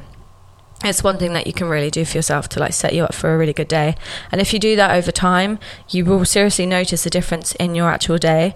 it's 0.85 1.02
one 1.02 1.16
thing 1.16 1.33
that 1.33 1.47
you 1.47 1.52
can 1.52 1.68
really 1.68 1.90
do 1.90 2.04
for 2.04 2.18
yourself 2.18 2.49
to 2.50 2.61
like 2.61 2.73
set 2.73 2.95
you 2.95 3.04
up 3.04 3.14
for 3.14 3.35
a 3.35 3.38
really 3.38 3.52
good 3.52 3.68
day. 3.68 3.97
And 4.30 4.40
if 4.40 4.52
you 4.52 4.59
do 4.59 4.76
that 4.76 4.95
over 4.95 5.11
time 5.11 5.59
you 5.88 6.04
will 6.04 6.25
seriously 6.25 6.66
notice 6.66 7.06
a 7.06 7.11
difference 7.11 7.54
in 7.54 7.75
your 7.75 7.88
actual 7.88 8.18
day. 8.18 8.54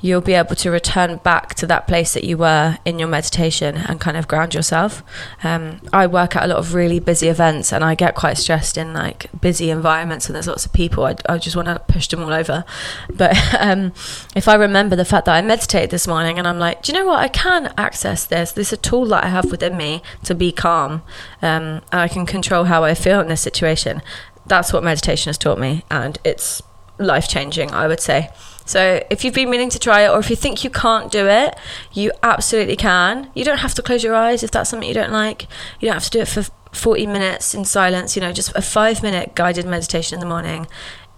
You'll 0.00 0.20
be 0.20 0.34
able 0.34 0.56
to 0.56 0.70
return 0.70 1.16
back 1.18 1.54
to 1.54 1.66
that 1.68 1.86
place 1.86 2.12
that 2.14 2.24
you 2.24 2.36
were 2.36 2.78
in 2.84 2.98
your 2.98 3.08
meditation 3.08 3.76
and 3.76 4.00
kind 4.00 4.16
of 4.16 4.28
ground 4.28 4.54
yourself. 4.54 5.02
Um, 5.42 5.80
i 5.92 6.06
work 6.06 6.36
at 6.36 6.44
a 6.44 6.46
lot 6.46 6.58
of 6.58 6.74
really 6.74 7.00
busy 7.00 7.28
events 7.28 7.72
and 7.72 7.82
i 7.84 7.94
get 7.94 8.14
quite 8.14 8.34
stressed 8.34 8.76
in 8.76 8.92
like 8.92 9.28
busy 9.40 9.70
environments 9.70 10.26
and 10.26 10.34
there's 10.34 10.48
lots 10.48 10.66
of 10.66 10.72
people. 10.72 11.04
I, 11.04 11.16
I 11.28 11.38
just 11.38 11.56
want 11.56 11.68
to 11.68 11.78
push 11.88 12.08
them 12.08 12.22
all 12.22 12.32
over. 12.32 12.64
But 13.12 13.36
um, 13.58 13.92
if 14.36 14.46
i 14.46 14.54
remember 14.54 14.94
the 14.94 15.04
fact 15.04 15.24
that 15.26 15.34
i 15.34 15.40
meditated 15.40 15.90
this 15.90 16.06
morning 16.06 16.38
and 16.38 16.46
i'm 16.46 16.58
like 16.58 16.82
do 16.82 16.92
you 16.92 16.98
know 16.98 17.06
what? 17.06 17.20
I 17.20 17.28
can 17.28 17.72
access 17.78 18.26
this. 18.26 18.52
This 18.52 18.68
is 18.68 18.72
a 18.74 18.82
tool 18.82 19.06
that 19.06 19.24
i 19.24 19.28
have 19.28 19.50
within 19.50 19.76
me 19.76 20.02
to 20.24 20.34
be 20.34 20.52
calm. 20.52 21.02
Um, 21.40 21.61
um, 21.62 21.82
I 21.92 22.08
can 22.08 22.26
control 22.26 22.64
how 22.64 22.84
I 22.84 22.94
feel 22.94 23.20
in 23.20 23.28
this 23.28 23.40
situation. 23.40 24.02
That's 24.46 24.72
what 24.72 24.82
meditation 24.82 25.30
has 25.30 25.38
taught 25.38 25.58
me, 25.58 25.84
and 25.90 26.18
it's 26.24 26.62
life 26.98 27.28
changing, 27.28 27.70
I 27.70 27.86
would 27.86 28.00
say. 28.00 28.30
So, 28.64 29.04
if 29.10 29.24
you've 29.24 29.34
been 29.34 29.50
meaning 29.50 29.70
to 29.70 29.78
try 29.78 30.02
it, 30.02 30.10
or 30.10 30.18
if 30.18 30.30
you 30.30 30.36
think 30.36 30.62
you 30.62 30.70
can't 30.70 31.10
do 31.10 31.26
it, 31.26 31.56
you 31.92 32.12
absolutely 32.22 32.76
can. 32.76 33.30
You 33.34 33.44
don't 33.44 33.58
have 33.58 33.74
to 33.74 33.82
close 33.82 34.04
your 34.04 34.14
eyes 34.14 34.42
if 34.42 34.50
that's 34.50 34.70
something 34.70 34.88
you 34.88 34.94
don't 34.94 35.12
like. 35.12 35.48
You 35.80 35.86
don't 35.86 35.94
have 35.94 36.04
to 36.04 36.10
do 36.10 36.20
it 36.20 36.28
for 36.28 36.44
40 36.72 37.06
minutes 37.06 37.54
in 37.54 37.64
silence. 37.64 38.14
You 38.16 38.22
know, 38.22 38.32
just 38.32 38.54
a 38.54 38.62
five 38.62 39.02
minute 39.02 39.34
guided 39.34 39.66
meditation 39.66 40.14
in 40.16 40.20
the 40.20 40.26
morning 40.26 40.66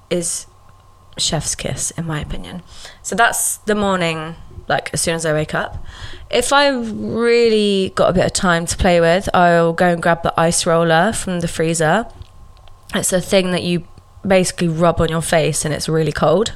is 0.08 0.46
chef's 1.18 1.54
kiss, 1.54 1.90
in 1.92 2.06
my 2.06 2.20
opinion. 2.20 2.62
So, 3.02 3.14
that's 3.14 3.58
the 3.58 3.74
morning 3.74 4.36
like 4.68 4.90
as 4.92 5.00
soon 5.00 5.14
as 5.14 5.26
I 5.26 5.32
wake 5.32 5.54
up. 5.54 5.84
If 6.34 6.52
I've 6.52 6.90
really 6.92 7.92
got 7.94 8.10
a 8.10 8.12
bit 8.12 8.26
of 8.26 8.32
time 8.32 8.66
to 8.66 8.76
play 8.76 9.00
with, 9.00 9.28
I'll 9.32 9.72
go 9.72 9.86
and 9.86 10.02
grab 10.02 10.24
the 10.24 10.38
ice 10.38 10.66
roller 10.66 11.12
from 11.12 11.38
the 11.40 11.48
freezer. 11.48 12.06
It's 12.92 13.12
a 13.12 13.20
thing 13.20 13.52
that 13.52 13.62
you 13.62 13.86
basically 14.26 14.66
rub 14.66 15.00
on 15.00 15.08
your 15.10 15.22
face 15.22 15.64
and 15.64 15.72
it's 15.72 15.88
really 15.88 16.10
cold, 16.10 16.48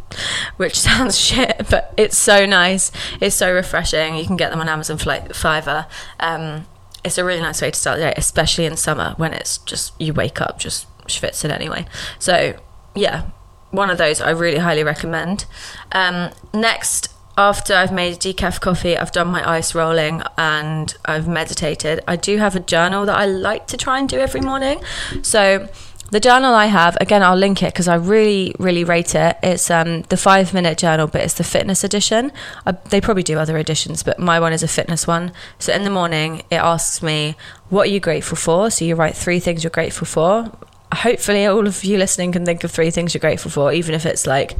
which 0.58 0.78
sounds 0.78 1.18
shit, 1.26 1.66
but 1.70 1.94
it's 1.96 2.16
so 2.16 2.44
nice. 2.44 2.92
It's 3.22 3.34
so 3.34 3.52
refreshing. 3.52 4.16
You 4.16 4.26
can 4.26 4.36
get 4.36 4.50
them 4.50 4.60
on 4.60 4.68
Amazon 4.68 4.98
for 4.98 5.18
fiver. 5.32 5.86
Um, 6.20 6.66
it's 7.02 7.16
a 7.16 7.24
really 7.24 7.40
nice 7.40 7.62
way 7.62 7.70
to 7.70 7.78
start 7.78 7.98
the 7.98 8.04
day, 8.04 8.14
especially 8.16 8.66
in 8.66 8.76
summer 8.76 9.14
when 9.16 9.32
it's 9.32 9.58
just 9.58 9.98
you 10.00 10.12
wake 10.12 10.40
up 10.40 10.58
just 10.58 10.86
schwitzing 11.06 11.50
anyway. 11.50 11.86
So 12.18 12.54
yeah, 12.94 13.30
one 13.70 13.90
of 13.90 13.98
those 13.98 14.20
I 14.20 14.30
really 14.30 14.58
highly 14.58 14.84
recommend. 14.84 15.46
Um, 15.90 16.30
next, 16.54 17.11
after 17.36 17.74
I've 17.74 17.92
made 17.92 18.14
a 18.14 18.16
decaf 18.16 18.60
coffee, 18.60 18.96
I've 18.96 19.12
done 19.12 19.28
my 19.28 19.48
ice 19.48 19.74
rolling 19.74 20.22
and 20.36 20.94
I've 21.04 21.26
meditated. 21.26 22.00
I 22.06 22.16
do 22.16 22.36
have 22.38 22.54
a 22.54 22.60
journal 22.60 23.06
that 23.06 23.16
I 23.16 23.24
like 23.26 23.66
to 23.68 23.76
try 23.76 23.98
and 23.98 24.08
do 24.08 24.18
every 24.18 24.40
morning. 24.40 24.82
So 25.22 25.68
the 26.10 26.20
journal 26.20 26.54
I 26.54 26.66
have, 26.66 26.98
again, 27.00 27.22
I'll 27.22 27.36
link 27.36 27.62
it 27.62 27.72
because 27.72 27.88
I 27.88 27.94
really, 27.94 28.54
really 28.58 28.84
rate 28.84 29.14
it. 29.14 29.38
It's 29.42 29.70
um, 29.70 30.02
the 30.02 30.18
five 30.18 30.52
minute 30.52 30.76
journal, 30.76 31.06
but 31.06 31.22
it's 31.22 31.34
the 31.34 31.44
fitness 31.44 31.84
edition. 31.84 32.32
I, 32.66 32.72
they 32.72 33.00
probably 33.00 33.22
do 33.22 33.38
other 33.38 33.56
editions, 33.56 34.02
but 34.02 34.18
my 34.18 34.38
one 34.38 34.52
is 34.52 34.62
a 34.62 34.68
fitness 34.68 35.06
one. 35.06 35.32
So 35.58 35.72
in 35.72 35.84
the 35.84 35.90
morning, 35.90 36.42
it 36.50 36.56
asks 36.56 37.02
me, 37.02 37.34
What 37.70 37.88
are 37.88 37.90
you 37.90 37.98
grateful 37.98 38.36
for? 38.36 38.70
So 38.70 38.84
you 38.84 38.94
write 38.94 39.16
three 39.16 39.40
things 39.40 39.64
you're 39.64 39.70
grateful 39.70 40.06
for. 40.06 40.52
Hopefully, 40.92 41.46
all 41.46 41.66
of 41.66 41.84
you 41.84 41.96
listening 41.98 42.32
can 42.32 42.44
think 42.44 42.62
of 42.64 42.70
three 42.70 42.90
things 42.90 43.14
you're 43.14 43.20
grateful 43.20 43.50
for, 43.50 43.72
even 43.72 43.94
if 43.94 44.04
it's 44.04 44.26
like, 44.26 44.56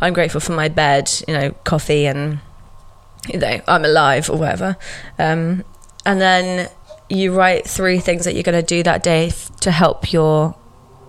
I'm 0.00 0.12
grateful 0.12 0.40
for 0.40 0.52
my 0.52 0.68
bed, 0.68 1.10
you 1.28 1.34
know, 1.34 1.52
coffee, 1.64 2.06
and, 2.06 2.40
you 3.32 3.38
know, 3.38 3.60
I'm 3.68 3.84
alive 3.84 4.28
or 4.28 4.36
whatever. 4.36 4.76
Um, 5.18 5.64
and 6.04 6.20
then 6.20 6.68
you 7.08 7.32
write 7.32 7.68
three 7.68 7.98
things 7.98 8.24
that 8.24 8.34
you're 8.34 8.42
going 8.42 8.60
to 8.60 8.66
do 8.66 8.82
that 8.82 9.02
day 9.02 9.30
to 9.60 9.70
help 9.70 10.12
your 10.12 10.56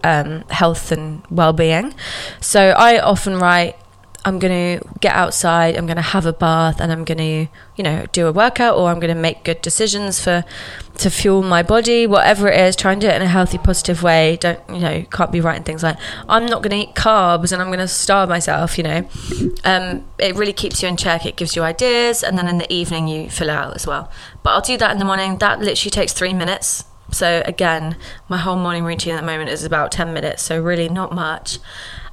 um, 0.03 0.41
health 0.50 0.91
and 0.91 1.24
well-being. 1.31 1.96
So 2.39 2.69
I 2.69 3.00
often 3.00 3.39
write, 3.39 3.75
I'm 4.27 4.39
going 4.39 4.79
to 4.79 4.86
get 5.00 5.15
outside, 5.15 5.77
I'm 5.77 5.86
going 5.86 5.96
to 5.96 6.01
have 6.01 6.25
a 6.25 6.34
bath, 6.34 6.81
and 6.81 6.91
I'm 6.91 7.05
going 7.05 7.17
to, 7.17 7.48
you 7.77 7.84
know, 7.84 8.05
do 8.12 8.27
a 8.27 8.31
workout, 8.34 8.77
or 8.77 8.89
I'm 8.89 9.00
going 9.00 9.15
to 9.15 9.19
make 9.19 9.46
good 9.46 9.62
decisions 9.62 10.19
for 10.19 10.43
to 10.98 11.10
fuel 11.10 11.41
my 11.41 11.63
body, 11.63 12.05
whatever 12.05 12.50
it 12.50 12.60
is. 12.60 12.75
Try 12.75 12.91
and 12.91 13.00
do 13.00 13.07
it 13.07 13.15
in 13.15 13.22
a 13.22 13.27
healthy, 13.27 13.57
positive 13.57 14.03
way. 14.03 14.36
Don't, 14.36 14.60
you 14.67 14.79
know, 14.79 15.03
can't 15.03 15.31
be 15.31 15.39
writing 15.39 15.63
things 15.63 15.81
like 15.81 15.96
I'm 16.27 16.46
not 16.46 16.62
going 16.62 16.72
to 16.72 16.89
eat 16.89 16.93
carbs 16.93 17.53
and 17.53 17.62
I'm 17.62 17.69
going 17.69 17.79
to 17.79 17.88
starve 17.88 18.27
myself. 18.27 18.77
You 18.77 18.84
know, 18.84 19.10
um, 19.63 20.05
it 20.19 20.36
really 20.36 20.51
keeps 20.51 20.84
you 20.84 20.89
in 20.89 20.98
check. 20.98 21.25
It 21.25 21.38
gives 21.38 21.55
you 21.55 21.62
ideas, 21.62 22.22
and 22.22 22.38
then 22.38 22.50
in 22.50 22.57
the 22.57 22.72
evening 22.72 23.07
you 23.07 23.29
fill 23.29 23.50
out 23.50 23.77
as 23.77 23.88
well. 23.88 24.12
But 24.43 24.50
I'll 24.50 24.62
do 24.62 24.75
that 24.75 24.91
in 24.91 25.00
the 25.00 25.05
morning. 25.05 25.38
That 25.38 25.62
literally 25.62 25.91
takes 25.91 26.12
three 26.12 26.34
minutes 26.34 26.84
so 27.12 27.41
again, 27.46 27.96
my 28.27 28.38
whole 28.38 28.57
morning 28.57 28.84
routine 28.84 29.15
at 29.15 29.22
the 29.22 29.25
moment 29.25 29.50
is 29.50 29.63
about 29.63 29.91
10 29.91 30.13
minutes, 30.13 30.43
so 30.43 30.62
really 30.62 30.89
not 30.89 31.13
much. 31.13 31.60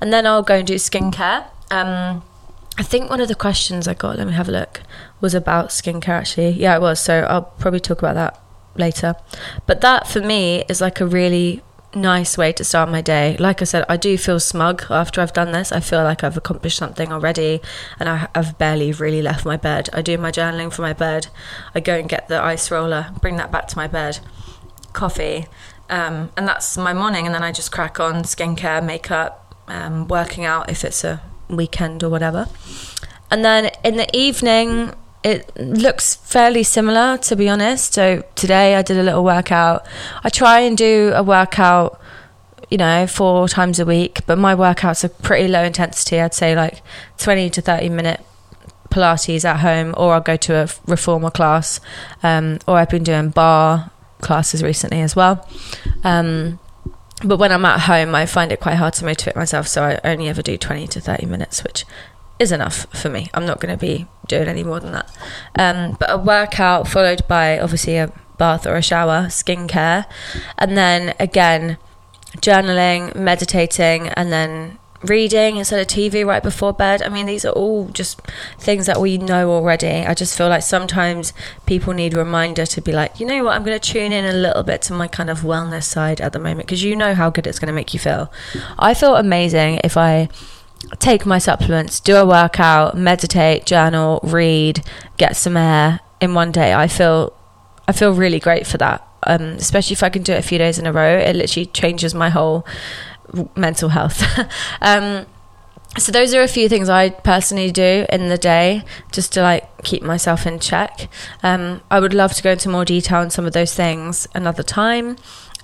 And 0.01 0.13
then 0.13 0.27
I'll 0.27 0.43
go 0.43 0.57
and 0.57 0.67
do 0.67 0.77
skincare. 0.77 1.47
Um, 1.75 2.23
I 2.79 2.85
think 2.85 3.11
one 3.11 3.21
of 3.21 3.27
the 3.27 3.35
questions 3.35 3.89
I 3.89 3.95
got, 3.95 4.17
let 4.17 4.27
me 4.29 4.33
have 4.33 4.49
a 4.49 4.53
look, 4.53 4.81
was 5.21 5.35
about 5.35 5.71
skincare 5.71 6.21
actually. 6.21 6.51
Yeah, 6.51 6.77
it 6.77 6.81
was. 6.81 7.01
So 7.01 7.23
I'll 7.23 7.43
probably 7.43 7.81
talk 7.81 7.99
about 7.99 8.15
that 8.15 8.41
later. 8.77 9.17
But 9.67 9.81
that 9.81 10.07
for 10.07 10.21
me 10.21 10.65
is 10.69 10.81
like 10.81 11.01
a 11.01 11.07
really 11.07 11.63
nice 11.93 12.39
way 12.39 12.53
to 12.53 12.65
start 12.65 12.91
my 12.91 13.01
day. 13.01 13.37
Like 13.39 13.61
I 13.61 13.65
said, 13.65 13.85
I 13.89 13.97
do 13.97 14.17
feel 14.17 14.39
smug 14.39 14.85
after 14.89 15.21
I've 15.21 15.33
done 15.33 15.51
this. 15.51 15.73
I 15.73 15.81
feel 15.81 16.05
like 16.05 16.23
I've 16.23 16.37
accomplished 16.37 16.79
something 16.79 17.13
already 17.13 17.61
and 17.99 18.09
I, 18.09 18.29
have 18.35 18.57
barely 18.57 18.93
really 18.93 19.23
left 19.23 19.45
my 19.45 19.57
bed. 19.57 19.89
I 19.93 20.01
do 20.03 20.17
my 20.17 20.31
journaling 20.31 20.73
for 20.73 20.83
my 20.83 20.93
bed. 20.93 21.27
I 21.75 21.81
go 21.81 21.97
and 21.97 22.09
get 22.09 22.29
the 22.29 22.41
ice 22.41 22.71
roller, 22.71 23.11
bring 23.21 23.37
that 23.37 23.51
back 23.51 23.67
to 23.69 23.77
my 23.77 23.89
bed 23.89 24.21
coffee, 24.93 25.47
um, 25.91 26.31
and 26.37 26.47
that's 26.47 26.77
my 26.77 26.93
morning. 26.93 27.27
And 27.27 27.35
then 27.35 27.43
I 27.43 27.51
just 27.51 27.73
crack 27.73 27.99
on 27.99 28.23
skincare, 28.23 28.85
makeup, 28.85 29.57
um, 29.67 30.07
working 30.07 30.45
out 30.45 30.71
if 30.71 30.85
it's 30.85 31.03
a 31.03 31.21
weekend 31.57 32.03
or 32.03 32.09
whatever. 32.09 32.49
And 33.31 33.45
then 33.45 33.71
in 33.83 33.97
the 33.97 34.09
evening, 34.17 34.93
it 35.25 35.51
looks 35.57 36.17
fairly 36.17 36.63
similar, 36.63 37.17
to 37.19 37.35
be 37.35 37.49
honest. 37.49 37.95
So 37.95 38.23
today 38.35 38.75
I 38.77 38.83
did 38.83 38.99
a 38.99 39.03
little 39.03 39.25
workout. 39.25 39.87
I 40.23 40.29
try 40.29 40.61
and 40.61 40.77
do 40.77 41.13
a 41.15 41.23
workout, 41.23 41.99
you 42.71 42.77
know, 42.77 43.07
four 43.07 43.49
times 43.49 43.81
a 43.81 43.87
week, 43.87 44.21
but 44.27 44.37
my 44.37 44.55
workouts 44.55 45.03
are 45.03 45.09
pretty 45.09 45.49
low 45.49 45.65
intensity. 45.65 46.21
I'd 46.21 46.35
say 46.35 46.55
like 46.55 46.83
20 47.19 47.51
to 47.51 47.63
30 47.63 47.89
minute 47.89 48.21
Pilates 48.91 49.45
at 49.45 49.61
home, 49.61 49.95
or 49.97 50.15
I'll 50.15 50.21
go 50.21 50.37
to 50.37 50.55
a 50.55 50.69
reformer 50.87 51.31
class, 51.31 51.81
um, 52.23 52.59
or 52.69 52.77
I've 52.77 52.91
been 52.91 53.03
doing 53.03 53.31
barre 53.31 53.91
classes 54.21 54.63
recently 54.63 55.01
as 55.01 55.17
well. 55.17 55.49
Um, 56.05 56.61
but 57.25 57.39
when 57.39 57.53
I'm 57.53 57.65
at 57.65 57.81
home, 57.81 58.15
I 58.15 58.27
find 58.27 58.53
it 58.53 58.61
quite 58.61 58.77
hard 58.77 58.95
to 58.95 59.05
motivate 59.05 59.37
myself, 59.37 59.67
so 59.67 59.83
I 59.83 60.01
only 60.05 60.29
ever 60.29 60.43
do 60.43 60.57
20 60.57 60.87
to 60.89 61.01
30 61.01 61.27
minutes, 61.27 61.63
which 61.63 61.85
is 62.39 62.53
enough 62.53 62.87
for 62.95 63.09
me. 63.09 63.31
I'm 63.33 63.47
not 63.47 63.61
going 63.61 63.77
to 63.77 63.81
be 63.81 64.07
doing 64.27 64.49
any 64.49 64.65
more 64.65 64.81
than 64.81 64.93
that. 64.93 65.17
Um, 65.59 65.97
but 65.99 66.11
a 66.11 66.19
workout 66.19 66.89
followed 66.89 67.27
by 67.29 67.59
obviously 67.59 67.97
a 67.97 68.13
bath 68.39 68.67
or 68.67 68.77
a 68.77 68.83
shower, 68.83 69.27
skincare, 69.29 70.05
and 70.59 70.77
then 70.77 71.15
again, 71.21 71.79
journaling, 72.39 73.15
meditating, 73.15 74.09
and 74.09 74.33
then 74.33 74.79
reading 75.05 75.57
instead 75.57 75.81
of 75.81 75.87
TV 75.87 76.27
right 76.27 76.43
before 76.43 76.73
bed. 76.73 77.03
I 77.03 77.09
mean, 77.09 77.27
these 77.27 77.45
are 77.45 77.53
all 77.53 77.89
just 77.89 78.21
things 78.59 78.87
that 78.87 79.01
we 79.01 79.19
know 79.19 79.51
already. 79.51 79.87
I 79.87 80.15
just 80.15 80.37
feel 80.37 80.49
like 80.49 80.63
sometimes 80.63 81.33
people 81.67 81.93
need 81.93 82.15
a 82.15 82.19
reminder 82.19 82.67
to 82.67 82.81
be 82.81 82.93
like, 82.93 83.21
you 83.21 83.27
know 83.27 83.45
what, 83.45 83.55
I'm 83.55 83.65
going 83.65 83.79
to 83.79 83.93
tune 83.93 84.13
in 84.13 84.25
a 84.25 84.33
little 84.33 84.63
bit 84.63 84.83
to 84.83 84.93
my 84.93 85.09
kind 85.09 85.31
of 85.31 85.41
wellness 85.41 85.85
side 85.85 86.21
at 86.21 86.33
the 86.33 86.39
moment 86.39 86.67
because 86.67 86.83
you 86.83 86.97
know 86.97 87.15
how 87.15 87.31
good 87.31 87.47
it's 87.47 87.59
going 87.59 87.69
to 87.69 87.75
make 87.75 87.95
you 87.95 88.01
feel. 88.01 88.33
I 88.79 88.95
feel 88.95 89.17
amazing 89.17 89.81
if 89.85 89.97
I 89.97 90.29
take 90.99 91.27
my 91.27 91.39
supplements, 91.39 92.01
do 92.01 92.17
a 92.17 92.27
workout, 92.27 92.97
meditate, 92.97 93.67
journal, 93.67 94.21
read, 94.23 94.85
get 95.17 95.37
some 95.37 95.57
air 95.57 96.01
in 96.21 96.35
one 96.35 96.53
day. 96.53 96.75
I 96.75 96.89
feel 96.89 97.33
I 97.87 97.93
feel 97.93 98.13
really 98.13 98.41
great 98.41 98.67
for 98.67 98.79
that. 98.79 99.07
Um, 99.27 99.43
especially 99.53 99.95
if 99.95 100.03
I 100.03 100.11
can 100.11 100.23
do 100.23 100.33
it 100.33 100.39
a 100.39 100.43
few 100.43 100.59
days 100.59 100.79
in 100.79 100.87
a 100.87 100.93
row, 100.93 101.17
it 101.19 101.35
literally 101.35 101.67
changes 101.67 102.15
my 102.15 102.29
whole 102.29 102.67
mental 103.57 103.91
health. 103.91 104.23
um, 104.81 105.27
so 105.97 106.11
those 106.11 106.35
are 106.35 106.43
a 106.43 106.49
few 106.49 106.69
things 106.69 106.89
I 106.89 107.11
personally 107.11 107.71
do 107.71 108.05
in 108.11 108.29
the 108.29 108.39
day 108.39 108.83
just 109.13 109.33
to 109.35 109.43
like 109.43 109.85
keep 109.85 110.03
myself 110.03 110.47
in 110.47 110.59
check. 110.59 111.09
Um, 111.43 111.83
I 111.91 112.01
would 112.01 112.13
love 112.13 112.33
to 112.35 112.43
go 112.43 112.51
into 112.53 112.69
more 112.69 112.85
detail 112.85 113.21
on 113.21 113.31
some 113.31 113.47
of 113.47 113.53
those 113.53 113.75
things 113.75 114.27
another 114.35 114.63
time. 114.63 115.17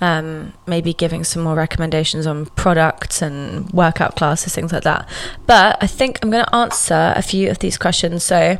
Um, 0.03 0.55
maybe 0.67 0.95
giving 0.95 1.25
some 1.25 1.43
more 1.43 1.55
recommendations 1.55 2.27
on 2.27 2.47
products 2.47 3.21
and 3.21 3.71
workout 3.71 4.17
classes, 4.17 4.55
things 4.55 4.73
like 4.73 4.85
that. 4.85 5.07
But 5.47 5.77
I 5.83 5.87
think 5.87 6.21
I'm 6.23 6.31
going 6.31 6.45
to 6.45 6.55
answer 6.55 7.13
a 7.15 7.21
few 7.21 7.51
of 7.51 7.59
these 7.59 7.77
questions. 7.77 8.25
So 8.25 8.59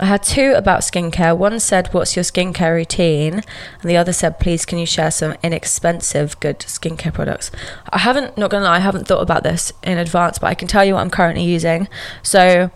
I 0.00 0.06
had 0.06 0.24
two 0.24 0.54
about 0.56 0.80
skincare. 0.80 1.36
One 1.36 1.60
said, 1.60 1.88
What's 1.94 2.16
your 2.16 2.24
skincare 2.24 2.74
routine? 2.74 3.34
And 3.80 3.90
the 3.90 3.96
other 3.96 4.12
said, 4.12 4.40
Please, 4.40 4.66
can 4.66 4.78
you 4.78 4.86
share 4.86 5.10
some 5.10 5.36
inexpensive, 5.42 6.38
good 6.40 6.60
skincare 6.60 7.14
products? 7.14 7.52
I 7.90 7.98
haven't, 7.98 8.36
not 8.36 8.50
gonna 8.50 8.64
lie, 8.64 8.76
I 8.76 8.80
haven't 8.80 9.06
thought 9.06 9.22
about 9.22 9.44
this 9.44 9.72
in 9.84 9.98
advance, 9.98 10.38
but 10.38 10.48
I 10.48 10.54
can 10.54 10.66
tell 10.66 10.84
you 10.84 10.94
what 10.94 11.00
I'm 11.00 11.10
currently 11.10 11.44
using. 11.44 11.88
So, 12.22 12.70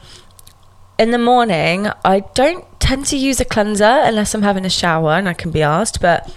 in 0.97 1.11
the 1.11 1.19
morning, 1.19 1.89
I 2.05 2.21
don't 2.35 2.65
tend 2.81 3.07
to 3.07 3.17
use 3.17 3.41
a 3.41 3.45
cleanser 3.45 3.85
unless 3.85 4.35
I'm 4.35 4.43
having 4.43 4.65
a 4.65 4.71
shower 4.71 5.13
and 5.13 5.29
I 5.29 5.35
can 5.35 5.51
be 5.51 5.63
asked, 5.63 6.01
but 6.01 6.33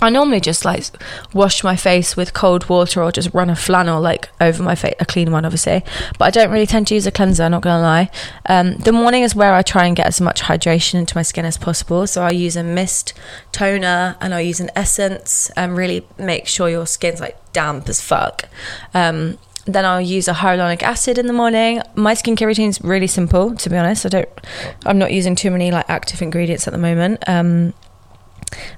I 0.00 0.10
normally 0.10 0.40
just 0.40 0.64
like 0.64 0.84
wash 1.32 1.64
my 1.64 1.76
face 1.76 2.16
with 2.16 2.34
cold 2.34 2.68
water 2.68 3.02
or 3.02 3.12
just 3.12 3.32
run 3.32 3.48
a 3.48 3.56
flannel 3.56 4.00
like 4.00 4.28
over 4.40 4.62
my 4.62 4.74
face, 4.74 4.94
a 5.00 5.06
clean 5.06 5.30
one, 5.30 5.44
obviously. 5.44 5.82
But 6.18 6.26
I 6.26 6.30
don't 6.30 6.50
really 6.50 6.66
tend 6.66 6.88
to 6.88 6.94
use 6.94 7.06
a 7.06 7.12
cleanser, 7.12 7.44
I'm 7.44 7.52
not 7.52 7.62
gonna 7.62 7.82
lie. 7.82 8.10
Um, 8.46 8.76
the 8.76 8.92
morning 8.92 9.22
is 9.22 9.34
where 9.34 9.54
I 9.54 9.62
try 9.62 9.86
and 9.86 9.96
get 9.96 10.06
as 10.06 10.20
much 10.20 10.42
hydration 10.42 10.94
into 10.94 11.16
my 11.16 11.22
skin 11.22 11.44
as 11.44 11.56
possible. 11.56 12.06
So 12.06 12.22
I 12.22 12.30
use 12.30 12.56
a 12.56 12.62
mist 12.62 13.14
toner 13.52 14.16
and 14.20 14.34
I 14.34 14.40
use 14.40 14.60
an 14.60 14.70
essence 14.76 15.50
and 15.56 15.76
really 15.76 16.06
make 16.18 16.46
sure 16.48 16.68
your 16.68 16.86
skin's 16.86 17.20
like 17.20 17.38
damp 17.52 17.88
as 17.88 18.00
fuck. 18.00 18.48
Um, 18.92 19.38
then 19.66 19.86
I'll 19.86 20.00
use 20.00 20.28
a 20.28 20.34
hyaluronic 20.34 20.82
acid 20.82 21.16
in 21.16 21.26
the 21.26 21.32
morning. 21.32 21.80
My 21.94 22.14
skincare 22.14 22.46
routine 22.46 22.68
is 22.68 22.80
really 22.82 23.06
simple, 23.06 23.56
to 23.56 23.70
be 23.70 23.76
honest. 23.76 24.04
I 24.04 24.10
don't, 24.10 24.28
I'm 24.84 24.98
not 24.98 25.12
using 25.12 25.34
too 25.34 25.50
many 25.50 25.70
like 25.70 25.88
active 25.88 26.20
ingredients 26.20 26.66
at 26.66 26.72
the 26.72 26.78
moment. 26.78 27.24
Um, 27.26 27.72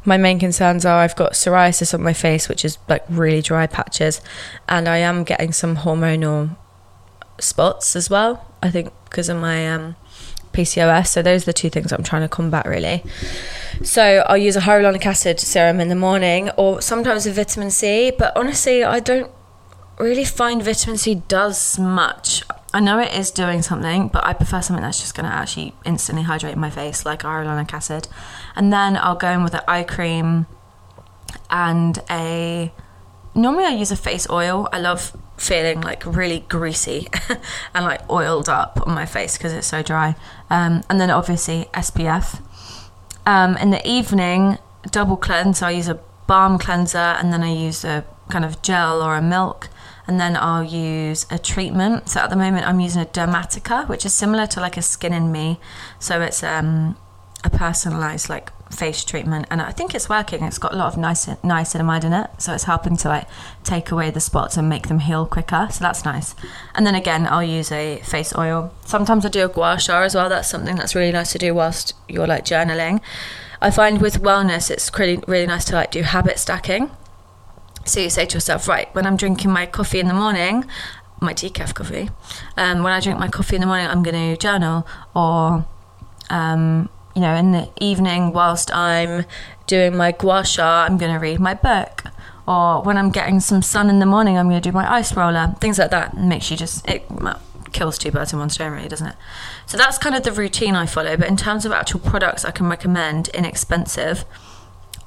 my 0.04 0.16
main 0.16 0.38
concerns 0.38 0.84
are 0.84 1.00
I've 1.00 1.16
got 1.16 1.32
psoriasis 1.32 1.94
on 1.94 2.02
my 2.02 2.12
face, 2.12 2.48
which 2.48 2.64
is 2.64 2.78
like 2.88 3.04
really 3.08 3.42
dry 3.42 3.66
patches, 3.66 4.20
and 4.68 4.88
I 4.88 4.98
am 4.98 5.24
getting 5.24 5.52
some 5.52 5.76
hormonal 5.76 6.56
spots 7.38 7.96
as 7.96 8.08
well. 8.10 8.46
I 8.62 8.70
think 8.70 8.92
because 9.04 9.28
of 9.28 9.38
my 9.38 9.68
um, 9.68 9.96
PCOS. 10.56 11.08
So 11.08 11.22
those 11.22 11.42
are 11.42 11.46
the 11.46 11.52
two 11.52 11.70
things 11.70 11.92
I'm 11.92 12.02
trying 12.02 12.22
to 12.22 12.28
combat 12.28 12.66
really. 12.66 13.04
So 13.82 14.24
I'll 14.26 14.38
use 14.38 14.56
a 14.56 14.60
hyaluronic 14.60 15.04
acid 15.04 15.38
serum 15.38 15.80
in 15.80 15.88
the 15.88 15.94
morning, 15.94 16.50
or 16.56 16.80
sometimes 16.80 17.26
a 17.26 17.32
vitamin 17.32 17.70
C. 17.70 18.10
But 18.10 18.36
honestly, 18.36 18.82
I 18.82 19.00
don't 19.00 19.30
really 19.98 20.24
find 20.24 20.62
vitamin 20.62 20.96
C 20.96 21.16
does 21.28 21.78
much. 21.78 22.42
I 22.76 22.80
know 22.80 22.98
it 22.98 23.14
is 23.14 23.30
doing 23.30 23.62
something, 23.62 24.08
but 24.08 24.22
I 24.26 24.34
prefer 24.34 24.60
something 24.60 24.82
that's 24.82 25.00
just 25.00 25.14
going 25.14 25.24
to 25.24 25.34
actually 25.34 25.72
instantly 25.86 26.24
hydrate 26.24 26.58
my 26.58 26.68
face, 26.68 27.06
like 27.06 27.22
hyaluronic 27.22 27.72
acid. 27.72 28.06
And 28.54 28.70
then 28.70 28.98
I'll 28.98 29.16
go 29.16 29.30
in 29.30 29.42
with 29.42 29.54
an 29.54 29.62
eye 29.66 29.82
cream 29.82 30.44
and 31.48 31.98
a. 32.10 32.70
Normally, 33.34 33.64
I 33.64 33.70
use 33.70 33.90
a 33.92 33.96
face 33.96 34.28
oil. 34.28 34.68
I 34.74 34.80
love 34.80 35.16
feeling 35.38 35.80
like 35.80 36.04
really 36.04 36.40
greasy 36.50 37.08
and 37.74 37.86
like 37.86 38.10
oiled 38.10 38.50
up 38.50 38.86
on 38.86 38.94
my 38.94 39.06
face 39.06 39.38
because 39.38 39.54
it's 39.54 39.66
so 39.66 39.82
dry. 39.82 40.14
Um, 40.50 40.82
and 40.90 41.00
then 41.00 41.08
obviously 41.08 41.70
SPF. 41.72 42.42
Um, 43.24 43.56
in 43.56 43.70
the 43.70 43.88
evening, 43.88 44.58
double 44.90 45.16
cleanse. 45.16 45.60
So 45.60 45.66
I 45.68 45.70
use 45.70 45.88
a 45.88 45.98
balm 46.26 46.58
cleanser 46.58 46.98
and 46.98 47.32
then 47.32 47.42
I 47.42 47.54
use 47.54 47.86
a 47.86 48.04
kind 48.28 48.44
of 48.44 48.60
gel 48.60 49.00
or 49.00 49.16
a 49.16 49.22
milk 49.22 49.70
and 50.06 50.20
then 50.20 50.36
I'll 50.36 50.64
use 50.64 51.26
a 51.30 51.38
treatment. 51.38 52.08
So 52.08 52.20
at 52.20 52.30
the 52.30 52.36
moment, 52.36 52.66
I'm 52.66 52.80
using 52.80 53.02
a 53.02 53.06
Dermatica, 53.06 53.88
which 53.88 54.06
is 54.06 54.14
similar 54.14 54.46
to 54.48 54.60
like 54.60 54.76
a 54.76 54.82
Skin 54.82 55.12
in 55.12 55.32
Me. 55.32 55.58
So 55.98 56.20
it's 56.20 56.42
um, 56.42 56.96
a 57.44 57.50
personalized 57.50 58.28
like 58.28 58.50
face 58.70 59.04
treatment 59.04 59.46
and 59.50 59.62
I 59.62 59.70
think 59.70 59.94
it's 59.94 60.08
working. 60.08 60.42
It's 60.42 60.58
got 60.58 60.74
a 60.74 60.76
lot 60.76 60.92
of 60.92 60.98
nice 60.98 61.26
niacinamide 61.26 62.04
in 62.04 62.12
it, 62.12 62.30
so 62.38 62.52
it's 62.52 62.64
helping 62.64 62.96
to 62.98 63.08
like 63.08 63.28
take 63.64 63.90
away 63.90 64.10
the 64.10 64.20
spots 64.20 64.56
and 64.56 64.68
make 64.68 64.88
them 64.88 64.98
heal 64.98 65.26
quicker. 65.26 65.68
So 65.70 65.80
that's 65.80 66.04
nice. 66.04 66.34
And 66.74 66.86
then 66.86 66.94
again, 66.94 67.26
I'll 67.26 67.42
use 67.42 67.70
a 67.70 67.98
face 67.98 68.34
oil. 68.36 68.72
Sometimes 68.84 69.24
I 69.24 69.28
do 69.28 69.44
a 69.44 69.48
gua 69.48 69.78
sha 69.78 70.02
as 70.02 70.14
well. 70.14 70.28
That's 70.28 70.48
something 70.48 70.76
that's 70.76 70.94
really 70.94 71.12
nice 71.12 71.32
to 71.32 71.38
do 71.38 71.54
whilst 71.54 71.94
you're 72.08 72.26
like 72.26 72.44
journaling. 72.44 73.00
I 73.60 73.70
find 73.70 74.00
with 74.00 74.20
wellness, 74.20 74.70
it's 74.70 74.90
really 74.98 75.22
really 75.26 75.46
nice 75.46 75.64
to 75.66 75.74
like 75.74 75.90
do 75.92 76.02
habit 76.02 76.38
stacking. 76.38 76.90
So 77.86 78.00
you 78.00 78.10
say 78.10 78.26
to 78.26 78.34
yourself, 78.36 78.68
right, 78.68 78.92
when 78.94 79.06
I'm 79.06 79.16
drinking 79.16 79.52
my 79.52 79.64
coffee 79.66 80.00
in 80.00 80.08
the 80.08 80.14
morning, 80.14 80.64
my 81.20 81.32
decaf 81.32 81.72
coffee, 81.72 82.10
um, 82.56 82.82
when 82.82 82.92
I 82.92 83.00
drink 83.00 83.18
my 83.18 83.28
coffee 83.28 83.56
in 83.56 83.60
the 83.60 83.66
morning, 83.66 83.86
I'm 83.86 84.02
going 84.02 84.34
to 84.34 84.36
journal 84.36 84.86
or 85.14 85.64
um, 86.28 86.88
you 87.14 87.22
know, 87.22 87.34
in 87.34 87.52
the 87.52 87.68
evening 87.80 88.32
whilst 88.32 88.72
I'm 88.74 89.24
doing 89.66 89.96
my 89.96 90.12
gua 90.12 90.44
sha, 90.44 90.84
I'm 90.84 90.98
going 90.98 91.12
to 91.12 91.18
read 91.18 91.40
my 91.40 91.54
book. 91.54 92.04
Or 92.46 92.82
when 92.82 92.96
I'm 92.96 93.10
getting 93.10 93.40
some 93.40 93.62
sun 93.62 93.88
in 93.88 93.98
the 93.98 94.06
morning, 94.06 94.36
I'm 94.36 94.48
going 94.48 94.60
to 94.60 94.68
do 94.68 94.72
my 94.72 94.92
ice 94.92 95.16
roller. 95.16 95.54
Things 95.58 95.78
like 95.78 95.90
that 95.90 96.16
makes 96.16 96.50
you 96.50 96.56
just, 96.56 96.88
it 96.88 97.04
kills 97.72 97.98
two 97.98 98.12
birds 98.12 98.32
in 98.32 98.38
one 98.38 98.50
stone, 98.50 98.72
really, 98.72 98.88
doesn't 98.88 99.06
it? 99.06 99.16
So 99.64 99.76
that's 99.76 99.98
kind 99.98 100.14
of 100.14 100.22
the 100.22 100.32
routine 100.32 100.76
I 100.76 100.86
follow. 100.86 101.16
But 101.16 101.28
in 101.28 101.36
terms 101.36 101.64
of 101.64 101.72
actual 101.72 102.00
products 102.00 102.44
I 102.44 102.50
can 102.50 102.68
recommend, 102.68 103.28
inexpensive, 103.28 104.24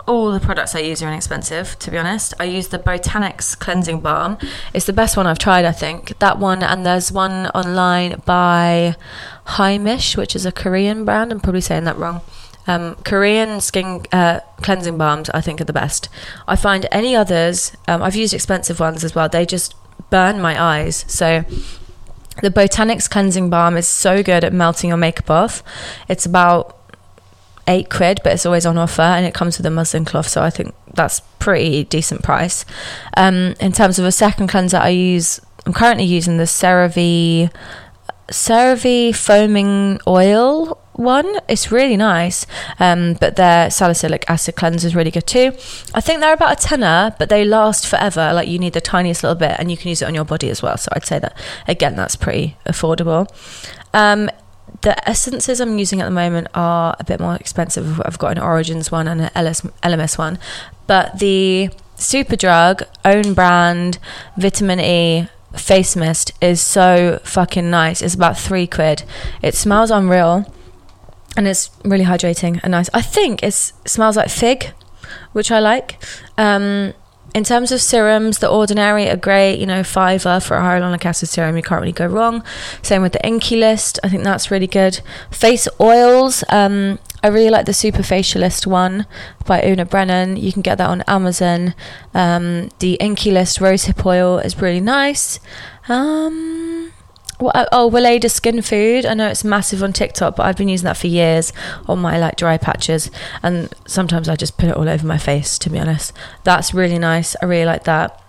all 0.10 0.32
the 0.32 0.40
products 0.40 0.74
I 0.74 0.80
use 0.80 1.04
are 1.04 1.08
inexpensive, 1.08 1.78
to 1.80 1.92
be 1.92 1.98
honest. 1.98 2.34
I 2.40 2.46
use 2.46 2.70
the 2.70 2.80
Botanics 2.80 3.58
cleansing 3.58 4.00
balm. 4.00 4.40
It's 4.74 4.88
the 4.88 4.94
best 4.94 5.16
one 5.16 5.28
I've 5.28 5.38
tried, 5.38 5.66
I 5.66 5.72
think. 5.72 6.18
That 6.18 6.40
one, 6.40 6.64
and 6.64 6.84
there's 6.84 7.12
one 7.12 7.46
online 7.48 8.20
by 8.26 8.96
Heimish, 9.46 10.18
which 10.18 10.36
is 10.36 10.48
a 10.48 10.52
Korean 10.52 11.06
brand. 11.06 11.32
I'm 11.32 11.40
probably 11.40 11.62
saying 11.62 11.84
that 11.84 11.96
wrong. 11.96 12.22
Um, 12.66 12.96
Korean 13.06 13.62
skin 13.62 14.04
uh, 14.12 14.40
cleansing 14.64 14.98
balms, 14.98 15.30
I 15.30 15.42
think, 15.42 15.62
are 15.62 15.66
the 15.66 15.74
best. 15.74 16.10
I 16.48 16.56
find 16.56 16.88
any 16.92 17.16
others, 17.16 17.78
um, 17.88 18.02
I've 18.02 18.16
used 18.16 18.34
expensive 18.34 18.80
ones 18.80 19.04
as 19.04 19.14
well, 19.14 19.30
they 19.30 19.46
just 19.46 19.76
burn 20.10 20.42
my 20.42 20.60
eyes. 20.60 21.06
So 21.08 21.46
the 22.42 22.50
Botanics 22.50 23.08
cleansing 23.08 23.52
balm 23.52 23.78
is 23.78 23.88
so 23.88 24.24
good 24.24 24.44
at 24.44 24.54
melting 24.54 24.88
your 24.88 24.98
makeup 24.98 25.30
off. 25.30 25.64
It's 26.08 26.26
about 26.26 26.79
eight 27.70 27.90
quid, 27.90 28.20
but 28.24 28.34
it's 28.34 28.46
always 28.46 28.66
on 28.66 28.78
offer 28.78 29.02
and 29.02 29.26
it 29.26 29.34
comes 29.34 29.58
with 29.58 29.66
a 29.66 29.70
muslin 29.70 30.04
cloth. 30.04 30.28
So 30.28 30.42
I 30.42 30.50
think 30.50 30.76
that's 30.96 31.22
pretty 31.38 31.86
decent 31.86 32.24
price. 32.24 32.66
Um, 33.16 33.54
in 33.62 33.72
terms 33.72 34.00
of 34.00 34.06
a 34.06 34.12
second 34.12 34.48
cleanser, 34.48 34.78
I 34.78 34.90
use, 34.90 35.40
I'm 35.66 35.74
currently 35.74 36.06
using 36.06 36.38
the 36.38 36.44
CeraVe, 36.46 37.52
CeraVe 38.32 39.16
foaming 39.16 40.00
oil 40.08 40.78
one. 40.94 41.40
It's 41.48 41.72
really 41.72 41.96
nice, 41.96 42.46
um, 42.80 43.14
but 43.22 43.38
their 43.38 43.72
salicylic 43.72 44.26
acid 44.28 44.56
cleanser 44.56 44.86
is 44.86 44.96
really 44.96 45.12
good 45.12 45.28
too. 45.28 45.54
I 45.94 46.02
think 46.02 46.20
they're 46.20 46.34
about 46.34 46.60
a 46.60 46.68
tenner, 46.68 47.16
but 47.18 47.30
they 47.30 47.46
last 47.46 47.88
forever. 47.88 48.34
Like 48.34 48.50
you 48.50 48.60
need 48.60 48.74
the 48.74 48.82
tiniest 48.82 49.24
little 49.24 49.38
bit, 49.38 49.56
and 49.60 49.72
you 49.72 49.78
can 49.78 49.90
use 49.90 50.02
it 50.02 50.06
on 50.06 50.16
your 50.16 50.26
body 50.26 50.50
as 50.50 50.62
well. 50.62 50.78
So 50.78 50.90
I'd 50.94 51.06
say 51.06 51.20
that 51.20 51.38
again, 51.68 51.96
that's 51.96 52.18
pretty 52.18 52.58
affordable. 52.66 53.28
Um, 53.94 54.30
the 54.82 55.10
essences 55.10 55.60
I'm 55.60 55.78
using 55.78 56.02
at 56.02 56.06
the 56.06 56.12
moment 56.12 56.48
are 56.54 56.96
a 57.00 57.04
bit 57.04 57.20
more 57.20 57.36
expensive. 57.36 58.02
I've 58.06 58.20
got 58.20 58.32
an 58.32 58.40
Origins 58.40 58.92
one 58.92 59.08
and 59.08 59.22
an 59.22 59.30
LS, 59.36 59.62
LMS 59.84 60.18
one, 60.18 60.40
but 60.88 61.20
the 61.20 61.70
Superdrug 61.98 62.84
own 63.04 63.34
brand 63.34 64.00
vitamin 64.38 64.80
E 64.80 65.28
face 65.56 65.96
mist 65.96 66.32
is 66.42 66.62
so 66.62 67.20
fucking 67.24 67.70
nice. 67.70 68.02
It's 68.02 68.16
about 68.16 68.38
three 68.38 68.68
quid. 68.68 69.04
It 69.42 69.56
smells 69.56 69.92
unreal, 69.92 70.52
and 71.36 71.48
it's 71.48 71.72
really 71.84 72.06
hydrating 72.06 72.60
and 72.64 72.72
nice. 72.72 72.90
I 72.94 73.02
think 73.02 73.44
it 73.44 73.54
smells 73.54 74.16
like 74.16 74.30
fig, 74.30 74.72
which 75.34 75.52
I 75.52 75.60
like. 75.60 76.02
Um, 76.38 76.94
in 77.34 77.44
terms 77.44 77.72
of 77.72 77.82
serums, 77.82 78.40
the 78.40 78.50
Ordinary 78.50 79.10
are 79.10 79.18
great. 79.18 79.60
You 79.60 79.66
know, 79.66 79.84
fiver 79.84 80.40
for 80.40 80.58
a 80.58 80.62
hyaluronic 80.62 81.06
acid 81.06 81.30
serum, 81.30 81.56
you 81.56 81.64
can't 81.64 81.82
really 81.82 81.92
go 81.92 82.08
wrong. 82.08 82.44
Same 82.82 83.02
with 83.02 83.14
the 83.14 83.20
Inkey 83.20 83.60
List, 83.60 84.00
I 84.04 84.10
think 84.10 84.24
that's 84.24 84.52
really 84.52 84.68
good. 84.68 85.02
Face 85.32 85.68
oils, 85.80 86.44
um, 86.50 87.00
I 87.22 87.28
really 87.28 87.50
like 87.50 87.66
the 87.66 87.74
Superfacialist 87.74 88.66
one 88.66 89.06
by 89.46 89.62
Una 89.64 89.86
Brennan. 89.86 90.38
You 90.38 90.54
can 90.54 90.62
get 90.62 90.78
that 90.78 90.90
on 90.90 91.02
Amazon. 91.08 91.76
Um, 92.14 92.70
the 92.80 92.98
Inkey 93.02 93.34
List 93.34 93.60
Rosehip 93.60 94.06
Oil 94.06 94.40
is 94.40 94.62
really 94.62 94.80
nice. 94.80 95.40
Um, 95.90 96.59
uh, 97.48 97.66
oh, 97.72 97.90
Weleda 97.90 98.30
Skin 98.30 98.62
Food. 98.62 99.06
I 99.06 99.14
know 99.14 99.28
it's 99.28 99.44
massive 99.44 99.82
on 99.82 99.94
TikTok, 99.94 100.36
but 100.36 100.46
I've 100.46 100.58
been 100.58 100.70
using 100.70 100.86
that 100.86 100.98
for 100.98 101.08
years 101.08 101.54
on 101.88 102.00
my 102.00 102.18
like 102.18 102.36
dry 102.36 102.58
patches, 102.58 103.10
and 103.42 103.74
sometimes 103.88 104.28
I 104.28 104.36
just 104.36 104.58
put 104.58 104.70
it 104.70 104.76
all 104.76 104.90
over 104.90 105.06
my 105.06 105.18
face. 105.18 105.58
To 105.60 105.70
be 105.70 105.80
honest, 105.80 106.14
that's 106.44 106.74
really 106.74 107.00
nice. 107.00 107.36
I 107.42 107.46
really 107.46 107.66
like 107.66 107.86
that. 107.86 108.22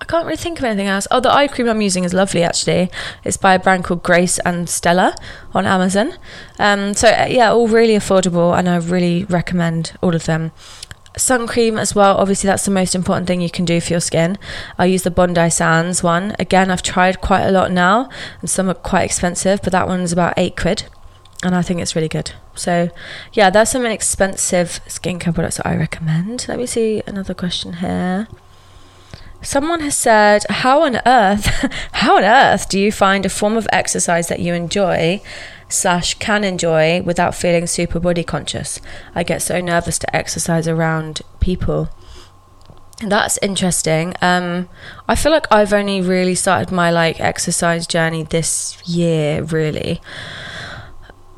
I 0.00 0.06
can't 0.06 0.26
really 0.26 0.36
think 0.36 0.58
of 0.58 0.64
anything 0.64 0.86
else. 0.86 1.06
Oh, 1.10 1.20
the 1.20 1.32
eye 1.32 1.48
cream 1.48 1.66
I'm 1.66 1.80
using 1.80 2.04
is 2.04 2.12
lovely 2.12 2.42
actually. 2.42 2.90
It's 3.24 3.38
by 3.38 3.54
a 3.54 3.58
brand 3.58 3.84
called 3.84 4.02
Grace 4.02 4.38
and 4.40 4.68
Stella 4.68 5.16
on 5.54 5.64
Amazon. 5.64 6.12
Um, 6.58 6.92
so 6.92 7.08
uh, 7.08 7.26
yeah, 7.30 7.52
all 7.52 7.68
really 7.68 7.94
affordable, 7.94 8.56
and 8.56 8.68
I 8.68 8.76
really 8.76 9.24
recommend 9.24 9.96
all 10.02 10.14
of 10.14 10.26
them 10.26 10.52
sun 11.16 11.46
cream 11.46 11.78
as 11.78 11.94
well. 11.94 12.16
Obviously 12.16 12.48
that's 12.48 12.64
the 12.64 12.70
most 12.70 12.94
important 12.94 13.26
thing 13.26 13.40
you 13.40 13.50
can 13.50 13.64
do 13.64 13.80
for 13.80 13.92
your 13.92 14.00
skin. 14.00 14.38
I 14.78 14.86
use 14.86 15.02
the 15.02 15.10
bondi 15.10 15.50
sands 15.50 16.02
one. 16.02 16.34
Again 16.38 16.70
i've 16.70 16.82
tried 16.82 17.20
quite 17.20 17.44
a 17.44 17.50
lot 17.50 17.70
now 17.70 18.08
and 18.40 18.50
some 18.50 18.68
are 18.68 18.74
quite 18.74 19.04
expensive 19.04 19.60
but 19.62 19.72
that 19.72 19.88
one's 19.88 20.12
about 20.12 20.34
eight 20.36 20.56
quid 20.56 20.84
and 21.42 21.54
i 21.54 21.62
think 21.62 21.80
it's 21.80 21.94
really 21.94 22.08
good. 22.08 22.32
So 22.54 22.90
yeah 23.32 23.50
there's 23.50 23.70
some 23.70 23.84
inexpensive 23.84 24.80
skincare 24.86 25.34
products 25.34 25.58
that 25.58 25.66
i 25.66 25.76
recommend. 25.76 26.46
Let 26.48 26.58
me 26.58 26.66
see 26.66 27.02
another 27.06 27.34
question 27.34 27.74
here. 27.74 28.28
Someone 29.42 29.80
has 29.80 29.94
said, 29.94 30.46
"How 30.48 30.84
on 30.84 31.00
earth, 31.04 31.46
how 31.92 32.16
on 32.16 32.24
earth 32.24 32.66
do 32.70 32.80
you 32.80 32.90
find 32.90 33.26
a 33.26 33.28
form 33.28 33.58
of 33.58 33.68
exercise 33.70 34.28
that 34.28 34.40
you 34.40 34.54
enjoy 34.54 35.20
slash 35.68 36.14
can 36.14 36.44
enjoy 36.44 37.02
without 37.02 37.34
feeling 37.34 37.66
super 37.66 37.98
body 38.00 38.24
conscious. 38.24 38.80
I 39.14 39.22
get 39.22 39.42
so 39.42 39.60
nervous 39.60 39.98
to 40.00 40.16
exercise 40.16 40.68
around 40.68 41.22
people. 41.40 41.88
That's 43.00 43.38
interesting. 43.42 44.14
Um, 44.22 44.68
I 45.08 45.16
feel 45.16 45.32
like 45.32 45.46
I've 45.50 45.72
only 45.72 46.00
really 46.00 46.34
started 46.34 46.72
my 46.72 46.90
like 46.90 47.20
exercise 47.20 47.86
journey 47.86 48.22
this 48.22 48.80
year, 48.86 49.42
really. 49.42 50.00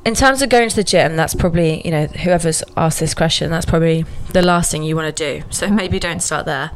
In 0.05 0.15
terms 0.15 0.43
of 0.43 0.51
going 0.51 0.69
to 0.69 0.77
the 0.77 0.85
gym, 0.85 1.17
that's 1.17 1.35
probably, 1.35 1.83
you 1.85 1.91
know, 1.91 2.07
whoever's 2.07 2.63
asked 2.77 3.01
this 3.01 3.15
question, 3.15 3.51
that's 3.51 3.67
probably 3.67 4.05
the 4.33 4.43
last 4.43 4.71
thing 4.71 4.85
you 4.85 4.95
want 4.95 5.17
to 5.17 5.41
do. 5.41 5.45
So 5.51 5.69
maybe 5.69 5.99
don't 5.99 6.21
start 6.21 6.47
there. 6.47 6.71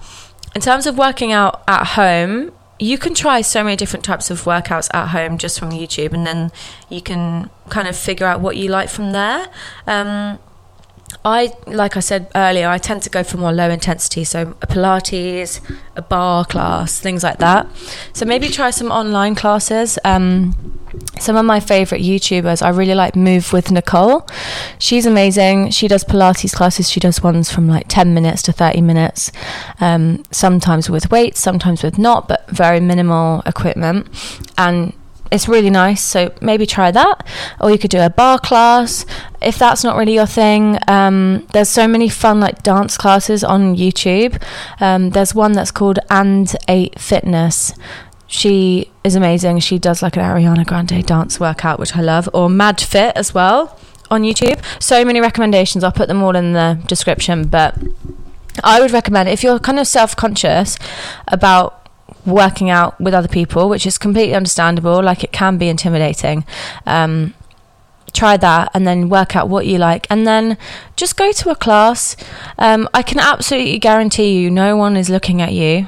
In 0.55 0.61
terms 0.61 0.87
of 0.87 0.99
working 0.99 1.31
out 1.31 1.63
at 1.69 1.89
home, 1.89 2.51
you 2.81 2.97
can 2.99 3.14
try 3.14 3.43
so 3.43 3.62
many 3.62 3.77
different 3.77 4.05
types 4.05 4.31
of 4.31 4.43
workouts 4.43 4.88
at 4.95 5.09
home 5.09 5.38
just 5.38 5.59
from 5.59 5.71
YouTube, 5.71 6.12
and 6.12 6.27
then 6.27 6.51
you 6.88 7.03
can 7.03 7.51
kind 7.69 7.87
of 7.87 7.97
figure 7.97 8.27
out 8.27 8.40
what 8.40 8.57
you 8.57 8.69
like 8.69 8.88
from 8.88 9.12
there. 9.12 9.49
Um, 9.87 10.38
I, 11.25 11.53
like 11.66 11.96
I 11.96 12.01
said 12.01 12.31
earlier, 12.35 12.68
I 12.68 12.79
tend 12.79 13.03
to 13.03 13.11
go 13.11 13.23
for 13.23 13.37
more 13.37 13.53
low 13.53 13.68
intensity, 13.68 14.25
so 14.25 14.55
a 14.62 14.66
Pilates, 14.66 15.61
a 15.96 16.03
barre 16.03 16.44
class, 16.44 16.99
things 16.99 17.23
like 17.23 17.38
that. 17.38 17.68
So 18.12 18.25
maybe 18.25 18.49
try 18.49 18.70
some 18.70 18.90
online 18.90 19.35
classes. 19.35 19.99
Um, 20.05 20.81
some 21.18 21.37
of 21.37 21.44
my 21.44 21.61
favorite 21.61 22.01
YouTubers, 22.01 22.62
I 22.62 22.70
really 22.70 22.94
like 22.94 23.14
Move 23.14 23.53
with 23.53 23.70
Nicole. 23.70 24.27
She's 24.79 25.07
amazing. 25.07 25.70
She 25.70 25.88
does 25.88 26.05
Pilates 26.05 26.55
classes. 26.55 26.90
She 26.90 27.01
does 27.01 27.23
ones 27.23 27.51
from 27.51 27.68
like 27.68 27.87
10 27.88 28.14
minutes 28.14 28.42
to 28.42 28.53
30 28.53 28.81
minutes, 28.81 29.31
um, 29.81 30.23
sometimes 30.31 30.88
with 30.88 31.11
weights, 31.11 31.40
sometimes 31.40 31.83
with 31.83 31.99
not, 31.99 32.29
but 32.29 32.49
very 32.51 32.81
minimal 32.81 33.42
equipment. 33.46 34.09
And 34.57 34.92
it's 35.31 35.49
really 35.49 35.71
nice. 35.71 36.03
So 36.03 36.33
maybe 36.40 36.66
try 36.66 36.90
that, 36.90 37.27
or 37.61 37.71
you 37.71 37.79
could 37.79 37.90
do 37.90 38.01
a 38.01 38.11
barre 38.11 38.38
class 38.38 39.07
if 39.40 39.59
that's 39.59 39.85
not 39.85 39.97
really 39.97 40.14
your 40.14 40.27
thing. 40.27 40.79
Um, 40.88 41.47
there's 41.53 41.69
so 41.69 41.87
many 41.87 42.09
fun 42.09 42.40
like 42.40 42.62
dance 42.62 42.97
classes 42.97 43.45
on 43.45 43.77
YouTube. 43.77 44.43
Um, 44.81 45.11
there's 45.11 45.35
one 45.35 45.53
that's 45.53 45.71
called 45.71 45.99
And 46.11 46.55
Eight 46.69 46.99
Fitness. 46.99 47.73
She 48.27 48.90
is 49.03 49.16
amazing. 49.16 49.59
She 49.61 49.79
does 49.79 50.03
like 50.03 50.16
an 50.16 50.23
Ariana 50.23 50.64
Grande 50.66 51.05
dance 51.05 51.40
workout, 51.40 51.79
which 51.79 51.97
I 51.97 52.01
love, 52.01 52.29
or 52.33 52.49
Mad 52.49 52.81
Fit 52.81 53.16
as 53.16 53.35
well 53.35 53.79
on 54.11 54.23
YouTube. 54.23 54.62
So 54.81 55.05
many 55.05 55.21
recommendations. 55.21 55.83
I'll 55.83 55.93
put 55.93 56.09
them 56.09 56.23
all 56.23 56.37
in 56.37 56.53
the 56.53 56.81
description, 56.87 57.49
but 57.49 57.77
I 58.62 58.81
would 58.81 58.90
recommend 58.90 59.29
if 59.29 59.43
you're 59.43 59.59
kind 59.59 59.79
of 59.79 59.87
self 59.87 60.14
conscious 60.16 60.77
about 61.29 61.80
working 62.27 62.70
out 62.70 63.01
with 63.01 63.14
other 63.14 63.29
people, 63.29 63.68
which 63.68 63.87
is 63.87 63.99
completely 63.99 64.35
understandable. 64.35 65.03
Like 65.03 65.25
it 65.25 65.33
can 65.33 65.59
be 65.59 65.68
intimidating. 65.68 66.44
Um, 66.87 67.35
try 68.12 68.37
that 68.37 68.70
and 68.75 68.87
then 68.87 69.09
work 69.09 69.37
out 69.37 69.49
what 69.49 69.66
you 69.66 69.79
like 69.79 70.07
and 70.11 70.27
then 70.27 70.59
just 70.96 71.16
go 71.16 71.33
to 71.33 71.51
a 71.51 71.55
class. 71.55 72.16
Um, 72.59 72.88
I 72.92 73.03
can 73.03 73.18
absolutely 73.18 73.79
guarantee 73.79 74.40
you 74.40 74.51
no 74.51 74.77
one 74.77 74.96
is 74.96 75.09
looking 75.09 75.40
at 75.40 75.53
you. 75.53 75.87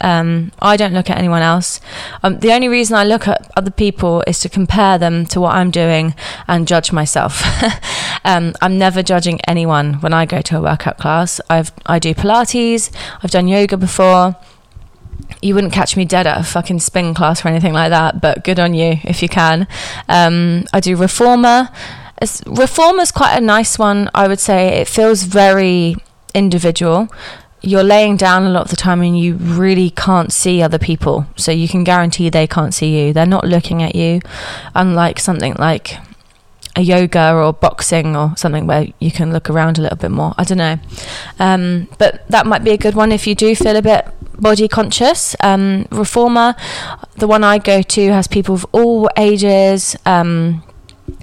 Um, 0.00 0.52
I 0.60 0.76
don't 0.76 0.92
look 0.92 1.08
at 1.08 1.16
anyone 1.16 1.40
else. 1.40 1.80
Um, 2.22 2.40
the 2.40 2.52
only 2.52 2.68
reason 2.68 2.96
I 2.96 3.04
look 3.04 3.26
at 3.26 3.50
other 3.56 3.70
people 3.70 4.22
is 4.26 4.38
to 4.40 4.48
compare 4.48 4.98
them 4.98 5.24
to 5.26 5.40
what 5.40 5.54
I'm 5.54 5.70
doing 5.70 6.14
and 6.46 6.68
judge 6.68 6.92
myself. 6.92 7.42
um, 8.24 8.52
I'm 8.60 8.76
never 8.76 9.02
judging 9.02 9.40
anyone 9.48 9.94
when 9.94 10.12
I 10.12 10.26
go 10.26 10.42
to 10.42 10.58
a 10.58 10.60
workout 10.60 10.98
class. 10.98 11.40
I've 11.48 11.72
I 11.86 11.98
do 11.98 12.12
Pilates. 12.12 12.90
I've 13.22 13.30
done 13.30 13.48
yoga 13.48 13.76
before. 13.76 14.36
You 15.42 15.54
wouldn't 15.54 15.72
catch 15.72 15.96
me 15.96 16.04
dead 16.04 16.26
at 16.26 16.40
a 16.40 16.44
fucking 16.44 16.80
spin 16.80 17.14
class 17.14 17.44
or 17.44 17.48
anything 17.48 17.72
like 17.72 17.90
that, 17.90 18.20
but 18.20 18.44
good 18.44 18.58
on 18.58 18.74
you 18.74 18.98
if 19.04 19.22
you 19.22 19.28
can. 19.28 19.66
Um, 20.08 20.64
I 20.72 20.80
do 20.80 20.96
reformer. 20.96 21.68
Reformer's 22.46 23.10
quite 23.10 23.36
a 23.36 23.40
nice 23.40 23.78
one, 23.78 24.10
I 24.14 24.28
would 24.28 24.40
say. 24.40 24.80
It 24.80 24.88
feels 24.88 25.24
very 25.24 25.96
individual 26.34 27.08
you're 27.64 27.82
laying 27.82 28.16
down 28.16 28.44
a 28.44 28.50
lot 28.50 28.62
of 28.62 28.70
the 28.70 28.76
time 28.76 29.00
and 29.02 29.18
you 29.18 29.34
really 29.36 29.90
can't 29.90 30.32
see 30.32 30.62
other 30.62 30.78
people. 30.78 31.26
So 31.36 31.50
you 31.50 31.66
can 31.66 31.82
guarantee 31.82 32.28
they 32.28 32.46
can't 32.46 32.74
see 32.74 33.06
you. 33.06 33.12
They're 33.12 33.26
not 33.26 33.44
looking 33.44 33.82
at 33.82 33.94
you. 33.94 34.20
Unlike 34.74 35.18
something 35.20 35.54
like 35.54 35.96
a 36.76 36.82
yoga 36.82 37.32
or 37.34 37.52
boxing 37.52 38.16
or 38.16 38.36
something 38.36 38.66
where 38.66 38.88
you 38.98 39.10
can 39.10 39.32
look 39.32 39.48
around 39.48 39.78
a 39.78 39.82
little 39.82 39.96
bit 39.96 40.10
more. 40.10 40.34
I 40.36 40.44
don't 40.44 40.58
know. 40.58 40.78
Um, 41.38 41.88
but 41.98 42.28
that 42.28 42.46
might 42.46 42.64
be 42.64 42.72
a 42.72 42.78
good 42.78 42.94
one 42.94 43.12
if 43.12 43.26
you 43.26 43.34
do 43.34 43.54
feel 43.56 43.76
a 43.76 43.82
bit 43.82 44.06
body 44.40 44.68
conscious. 44.68 45.36
Um, 45.40 45.86
Reformer, 45.90 46.54
the 47.16 47.26
one 47.26 47.44
I 47.44 47.58
go 47.58 47.82
to, 47.82 48.12
has 48.12 48.26
people 48.26 48.54
of 48.54 48.66
all 48.72 49.08
ages, 49.16 49.96
um, 50.06 50.62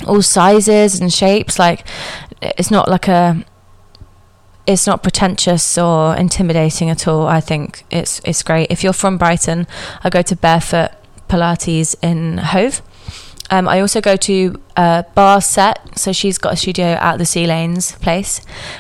all 0.08 0.22
sizes 0.22 1.00
and 1.00 1.12
shapes. 1.12 1.60
Like, 1.60 1.86
it's 2.42 2.72
not 2.72 2.90
like 2.90 3.08
a 3.08 3.46
it's 4.68 4.86
not 4.86 5.02
pretentious 5.04 5.78
or 5.78 6.16
intimidating 6.16 6.90
at 6.90 7.08
all. 7.08 7.28
I 7.28 7.42
think 7.42 7.84
it's 7.90 8.22
it's 8.24 8.44
great. 8.44 8.70
If 8.70 8.84
you're 8.84 8.94
from 8.94 9.18
Brighton, 9.18 9.68
I 10.04 10.10
go 10.10 10.22
to 10.22 10.36
Barefoot 10.36 10.92
Pilates 11.28 11.96
in 12.02 12.38
Hove. 12.38 12.82
Um, 13.50 13.68
I 13.68 13.82
also 13.82 14.00
go 14.00 14.16
to 14.16 14.62
uh, 14.78 15.04
Barre 15.14 15.42
Set, 15.42 16.00
so 16.00 16.14
she's 16.14 16.38
got 16.38 16.54
a 16.54 16.56
studio 16.56 16.86
at 16.86 17.18
the 17.18 17.26
Sea 17.26 17.48
Lanes 17.48 17.94
place, 17.94 18.40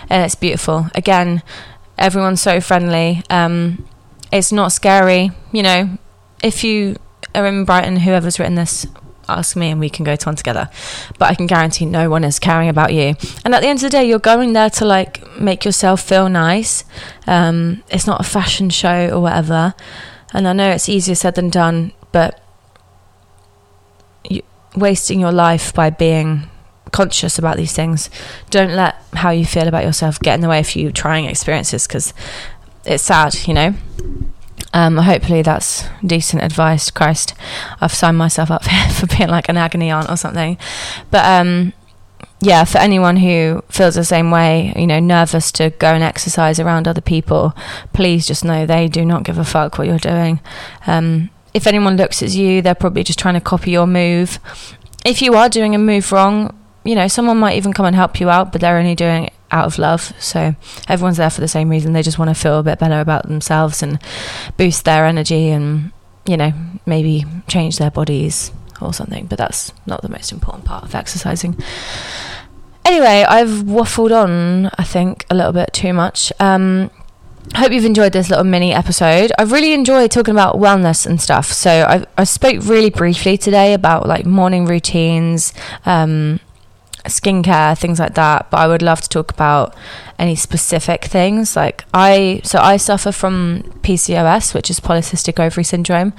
and 0.10 0.24
it's 0.24 0.36
beautiful. 0.36 0.88
Again, 0.96 1.44
everyone's 1.98 2.42
so 2.42 2.62
friendly. 2.62 3.22
Um, 3.30 3.86
it's 4.32 4.52
not 4.52 4.72
scary. 4.72 5.32
You 5.52 5.64
know, 5.64 5.98
if 6.44 6.64
you 6.64 6.98
are 7.36 7.46
in 7.46 7.66
Brighton, 7.66 7.98
whoever's 7.98 8.40
written 8.40 8.56
this 8.56 8.86
ask 9.28 9.56
me 9.56 9.70
and 9.70 9.80
we 9.80 9.90
can 9.90 10.04
go 10.04 10.16
to 10.16 10.26
one 10.28 10.36
together. 10.36 10.70
But 11.18 11.32
I 11.32 11.36
can 11.36 11.48
guarantee 11.48 11.86
no 11.86 12.10
one 12.10 12.24
is 12.24 12.40
caring 12.40 12.70
about 12.70 12.94
you. 12.94 13.16
And 13.46 13.56
at 13.56 13.62
the 13.62 13.68
end 13.68 13.80
of 13.80 13.84
the 13.84 13.90
day, 13.90 14.06
you're 14.06 14.20
going 14.20 14.54
there 14.54 14.70
to 14.72 14.86
like 14.86 15.40
make 15.40 15.66
yourself 15.66 16.02
feel 16.02 16.30
nice. 16.30 16.84
Um, 17.28 17.84
it's 17.90 18.08
not 18.08 18.20
a 18.20 18.24
fashion 18.24 18.70
show 18.70 19.10
or 19.10 19.22
whatever. 19.22 19.74
And 20.34 20.48
I 20.48 20.54
know 20.54 20.70
it's 20.70 20.90
easier 20.90 21.16
said 21.16 21.36
than 21.36 21.50
done, 21.50 21.92
but 22.12 22.42
you, 24.30 24.42
wasting 24.76 25.20
your 25.20 25.32
life 25.32 25.74
by 25.74 25.90
being 25.90 26.50
conscious 26.92 27.38
about 27.38 27.58
these 27.58 27.74
things. 27.74 28.10
Don't 28.50 28.76
let 28.76 28.96
how 29.14 29.30
you 29.30 29.46
feel 29.46 29.68
about 29.68 29.84
yourself 29.84 30.20
get 30.20 30.36
in 30.36 30.42
the 30.42 30.50
way 30.50 30.60
of 30.60 30.76
you 30.76 30.92
trying 30.92 31.26
experiences 31.26 31.88
because 31.88 32.14
it's 32.86 33.04
sad, 33.04 33.36
you 33.48 33.54
know. 33.54 33.74
Um, 34.74 34.98
hopefully 34.98 35.42
that's 35.42 35.86
decent 36.06 36.44
advice. 36.44 36.90
Christ, 36.92 37.34
I've 37.82 37.94
signed 37.94 38.18
myself 38.18 38.50
up 38.50 38.64
for 38.94 39.08
being 39.08 39.30
like 39.30 39.50
an 39.50 39.58
agony 39.58 39.92
aunt 39.92 40.10
or 40.10 40.18
something. 40.18 40.58
But 41.10 41.26
um, 41.26 41.74
yeah, 42.40 42.64
for 42.64 42.78
anyone 42.78 43.18
who 43.18 43.64
feels 43.70 43.96
the 43.96 44.04
same 44.04 44.32
way, 44.32 44.74
you 44.76 44.88
know, 44.88 45.00
nervous 45.00 45.52
to 45.54 45.72
go 45.72 45.94
and 45.94 46.04
exercise 46.04 46.60
around 46.60 46.88
other 46.88 47.02
people, 47.02 47.54
please 47.94 48.26
just 48.26 48.46
know 48.46 48.66
they 48.66 48.88
do 48.88 49.06
not 49.06 49.24
give 49.24 49.38
a 49.38 49.44
fuck 49.46 49.78
what 49.78 49.88
you're 49.88 50.00
doing. 50.00 50.40
Um, 50.88 51.30
if 51.54 51.68
anyone 51.68 51.98
looks 51.98 52.24
at 52.24 52.30
you, 52.30 52.62
they're 52.62 52.76
probably 52.76 53.04
just 53.04 53.20
trying 53.20 53.34
to 53.34 53.42
copy 53.42 53.72
your 53.72 53.88
move. 53.88 54.40
If 55.06 55.22
you 55.22 55.34
are 55.36 55.50
doing 55.50 55.76
a 55.76 55.80
move 55.80 56.12
wrong, 56.12 56.58
you 56.84 56.96
know, 56.96 57.08
someone 57.08 57.38
might 57.38 57.58
even 57.58 57.74
come 57.74 57.86
and 57.86 57.96
help 57.96 58.20
you 58.20 58.30
out, 58.30 58.52
but 58.52 58.62
they're 58.62 58.78
only 58.78 58.96
doing 58.96 59.26
it 59.26 59.34
out 59.52 59.66
of 59.66 59.78
love. 59.78 60.14
So 60.20 60.56
everyone's 60.88 61.18
there 61.18 61.30
for 61.30 61.42
the 61.42 61.48
same 61.48 61.70
reason. 61.70 61.94
They 61.94 62.02
just 62.02 62.20
want 62.20 62.30
to 62.30 62.36
feel 62.36 62.60
a 62.60 62.64
bit 62.64 62.80
better 62.80 63.00
about 63.00 63.28
themselves 63.28 63.84
and 63.84 64.00
boost 64.58 64.86
their 64.86 65.06
energy 65.06 65.50
and, 65.50 65.92
you 66.26 66.38
know, 66.38 66.54
maybe 66.86 67.26
change 67.48 67.78
their 67.78 67.92
bodies 67.92 68.52
or 68.82 68.94
something. 68.94 69.26
But 69.26 69.38
that's 69.38 69.74
not 69.86 70.02
the 70.02 70.10
most 70.10 70.32
important 70.32 70.66
part 70.66 70.84
of 70.84 70.96
exercising. 70.96 71.58
Anyway, 72.86 73.26
I've 73.28 73.64
waffled 73.66 74.12
on, 74.12 74.72
I 74.78 74.84
think, 74.84 75.26
a 75.30 75.36
little 75.36 75.54
bit 75.54 75.72
too 75.72 75.94
much. 75.94 76.34
Um, 76.40 76.90
hope 77.56 77.72
you've 77.72 77.86
enjoyed 77.86 78.14
this 78.14 78.30
little 78.30 78.44
mini 78.44 78.74
episode. 78.74 79.32
I've 79.38 79.52
really 79.52 79.74
enjoyed 79.74 80.12
talking 80.12 80.34
about 80.34 80.56
wellness 80.56 81.06
and 81.06 81.22
stuff. 81.22 81.52
So 81.52 81.70
I, 81.70 82.06
I 82.18 82.24
spoke 82.24 82.64
really 82.64 82.90
briefly 82.90 83.38
today 83.38 83.74
about 83.74 84.08
like 84.08 84.26
morning 84.26 84.66
routines, 84.66 85.54
um, 85.86 86.40
skincare, 87.06 87.78
things 87.78 88.00
like 88.00 88.16
that. 88.16 88.50
But 88.50 88.60
I 88.60 88.68
would 88.68 88.82
love 88.82 89.02
to 89.02 89.10
talk 89.10 89.32
about 89.32 89.76
any 90.20 90.36
specific 90.36 91.06
things. 91.06 91.56
Like 91.56 91.84
I, 91.94 92.42
so 92.44 92.60
I 92.60 92.78
suffer 92.78 93.12
from 93.12 93.64
PCOS, 93.82 94.54
which 94.54 94.70
is 94.70 94.80
polycystic 94.80 95.40
ovary 95.40 95.64
syndrome. 95.64 96.14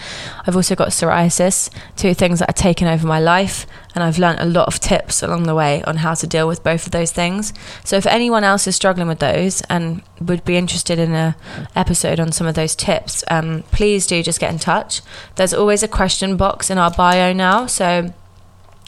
I've 0.47 0.57
also 0.57 0.75
got 0.75 0.89
psoriasis, 0.89 1.71
two 1.97 2.15
things 2.15 2.41
that 2.41 2.51
are 2.51 2.55
taken 2.55 2.89
over 2.89 3.07
my 3.07 3.21
life, 3.21 3.67
and 3.95 4.03
I've 4.03 4.19
learned 4.19 4.41
a 4.41 4.45
lot 4.45 4.67
of 4.67 4.81
tips 4.81 5.23
along 5.23 5.45
the 5.45 5.55
way 5.55 5.83
on 5.85 5.99
how 5.99 6.15
to 6.15 6.27
deal 6.27 6.49
with 6.49 6.65
both 6.65 6.87
of 6.87 6.93
those 6.93 7.13
things. 7.13 7.53
So 7.85 7.97
if 7.97 8.07
anyone 8.07 8.43
else 8.43 8.67
is 8.67 8.75
struggling 8.75 9.09
with 9.09 9.21
those 9.21 9.61
and 9.63 10.03
would 10.21 10.45
be 10.45 10.57
interested 10.57 10.99
in 10.99 11.13
a 11.13 11.37
episode 11.77 12.19
on 12.19 12.33
some 12.33 12.47
of 12.47 12.55
those 12.55 12.75
tips, 12.75 13.23
um, 13.31 13.63
please 13.71 14.07
do 14.07 14.23
just 14.23 14.41
get 14.41 14.53
in 14.53 14.59
touch. 14.59 15.03
There's 15.37 15.55
always 15.55 15.83
a 15.83 15.89
question 15.89 16.37
box 16.37 16.71
in 16.71 16.79
our 16.79 16.91
bio 16.91 17.33
now, 17.33 17.67
so 17.67 18.13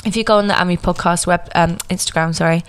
if 0.04 0.16
you 0.16 0.24
go 0.24 0.36
on 0.38 0.48
the 0.48 0.60
Amie 0.60 0.76
podcast 0.76 1.26
web 1.26 1.48
um, 1.54 1.76
Instagram, 1.88 2.34
sorry, 2.34 2.62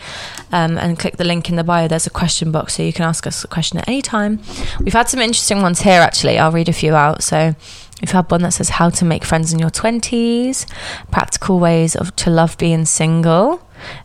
um, 0.52 0.78
and 0.78 0.98
click 0.98 1.18
the 1.18 1.24
link 1.24 1.50
in 1.50 1.56
the 1.56 1.64
bio, 1.64 1.88
there's 1.88 2.08
a 2.08 2.12
question 2.12 2.52
box 2.52 2.76
so 2.76 2.84
you 2.84 2.94
can 2.94 3.06
ask 3.06 3.28
us 3.28 3.44
a 3.44 3.48
question 3.48 3.80
at 3.80 3.88
any 3.88 4.02
time. 4.02 4.40
We've 4.80 4.94
had 4.94 5.10
some 5.10 5.20
interesting 5.20 5.62
ones 5.62 5.82
here 5.82 6.02
actually. 6.02 6.38
I'll 6.38 6.52
read 6.52 6.70
a 6.70 6.74
few 6.74 6.96
out. 6.96 7.24
So 7.24 7.56
We've 8.02 8.12
had 8.12 8.30
one 8.30 8.42
that 8.42 8.52
says 8.52 8.70
how 8.70 8.90
to 8.90 9.06
make 9.06 9.24
friends 9.24 9.54
in 9.54 9.60
your 9.60 9.70
20s, 9.70 10.70
practical 11.12 11.60
ways 11.60 11.96
of 11.96 12.16
to 12.18 12.30
love 12.30 12.58
being 12.58 12.86
single. 12.86 13.62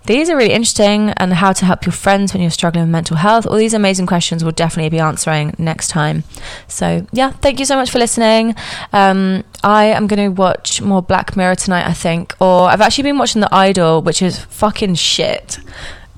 These 0.06 0.30
are 0.30 0.36
really 0.36 0.52
interesting 0.52 1.10
and 1.10 1.34
how 1.34 1.52
to 1.52 1.64
help 1.64 1.86
your 1.86 1.92
friends 1.92 2.32
when 2.32 2.42
you're 2.42 2.50
struggling 2.50 2.84
with 2.84 2.92
mental 2.92 3.16
health. 3.16 3.46
All 3.46 3.56
these 3.56 3.74
amazing 3.74 4.06
questions 4.06 4.44
we'll 4.44 4.52
definitely 4.52 4.90
be 4.90 4.98
answering 5.00 5.54
next 5.58 5.88
time. 5.88 6.24
So, 6.68 7.06
yeah, 7.12 7.30
thank 7.30 7.58
you 7.58 7.64
so 7.64 7.76
much 7.76 7.90
for 7.90 7.98
listening. 7.98 8.54
Um, 8.92 9.44
I 9.64 9.86
am 9.86 10.06
going 10.06 10.34
to 10.34 10.40
watch 10.40 10.80
more 10.80 11.02
Black 11.02 11.36
Mirror 11.36 11.56
tonight, 11.56 11.86
I 11.86 11.92
think, 11.92 12.34
or 12.40 12.68
I've 12.68 12.80
actually 12.80 13.04
been 13.04 13.18
watching 13.18 13.40
The 13.40 13.54
Idol, 13.54 14.02
which 14.02 14.22
is 14.22 14.38
fucking 14.38 14.96
shit. 14.96 15.58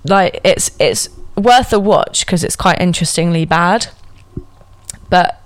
Like 0.04 0.40
it's 0.44 0.70
it's 0.80 1.08
worth 1.37 1.72
a 1.72 1.78
watch 1.78 2.26
because 2.26 2.44
it's 2.44 2.56
quite 2.56 2.80
interestingly 2.80 3.44
bad. 3.44 3.88
But 5.08 5.41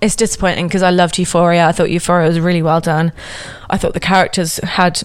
it's 0.00 0.16
disappointing 0.16 0.66
because 0.66 0.82
I 0.82 0.90
loved 0.90 1.18
Euphoria. 1.18 1.66
I 1.66 1.72
thought 1.72 1.90
Euphoria 1.90 2.28
was 2.28 2.40
really 2.40 2.62
well 2.62 2.80
done. 2.80 3.12
I 3.68 3.76
thought 3.76 3.94
the 3.94 4.00
characters 4.00 4.56
had 4.58 5.02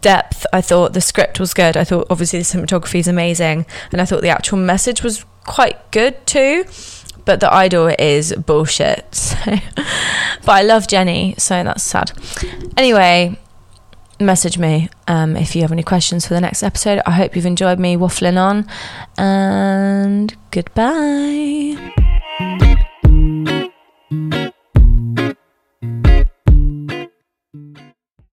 depth. 0.00 0.46
I 0.52 0.60
thought 0.60 0.92
the 0.92 1.00
script 1.00 1.40
was 1.40 1.54
good. 1.54 1.76
I 1.76 1.84
thought 1.84 2.06
obviously 2.10 2.38
the 2.40 2.44
cinematography 2.44 3.00
is 3.00 3.08
amazing, 3.08 3.66
and 3.92 4.00
I 4.00 4.04
thought 4.04 4.22
the 4.22 4.28
actual 4.28 4.58
message 4.58 5.02
was 5.02 5.24
quite 5.44 5.90
good 5.90 6.26
too. 6.26 6.64
But 7.24 7.40
the 7.40 7.52
idol 7.52 7.94
is 7.98 8.34
bullshit. 8.34 9.04
So. 9.34 9.56
but 10.44 10.52
I 10.52 10.62
love 10.62 10.86
Jennie, 10.86 11.34
so 11.38 11.62
that's 11.64 11.82
sad. 11.82 12.12
Anyway, 12.76 13.38
message 14.20 14.58
me 14.58 14.90
um, 15.08 15.36
if 15.36 15.56
you 15.56 15.62
have 15.62 15.72
any 15.72 15.82
questions 15.82 16.26
for 16.26 16.34
the 16.34 16.40
next 16.40 16.62
episode. 16.62 17.00
I 17.06 17.12
hope 17.12 17.34
you've 17.34 17.46
enjoyed 17.46 17.78
me 17.78 17.96
waffling 17.96 18.38
on, 18.38 18.66
and 19.16 20.36
goodbye. 20.50 22.13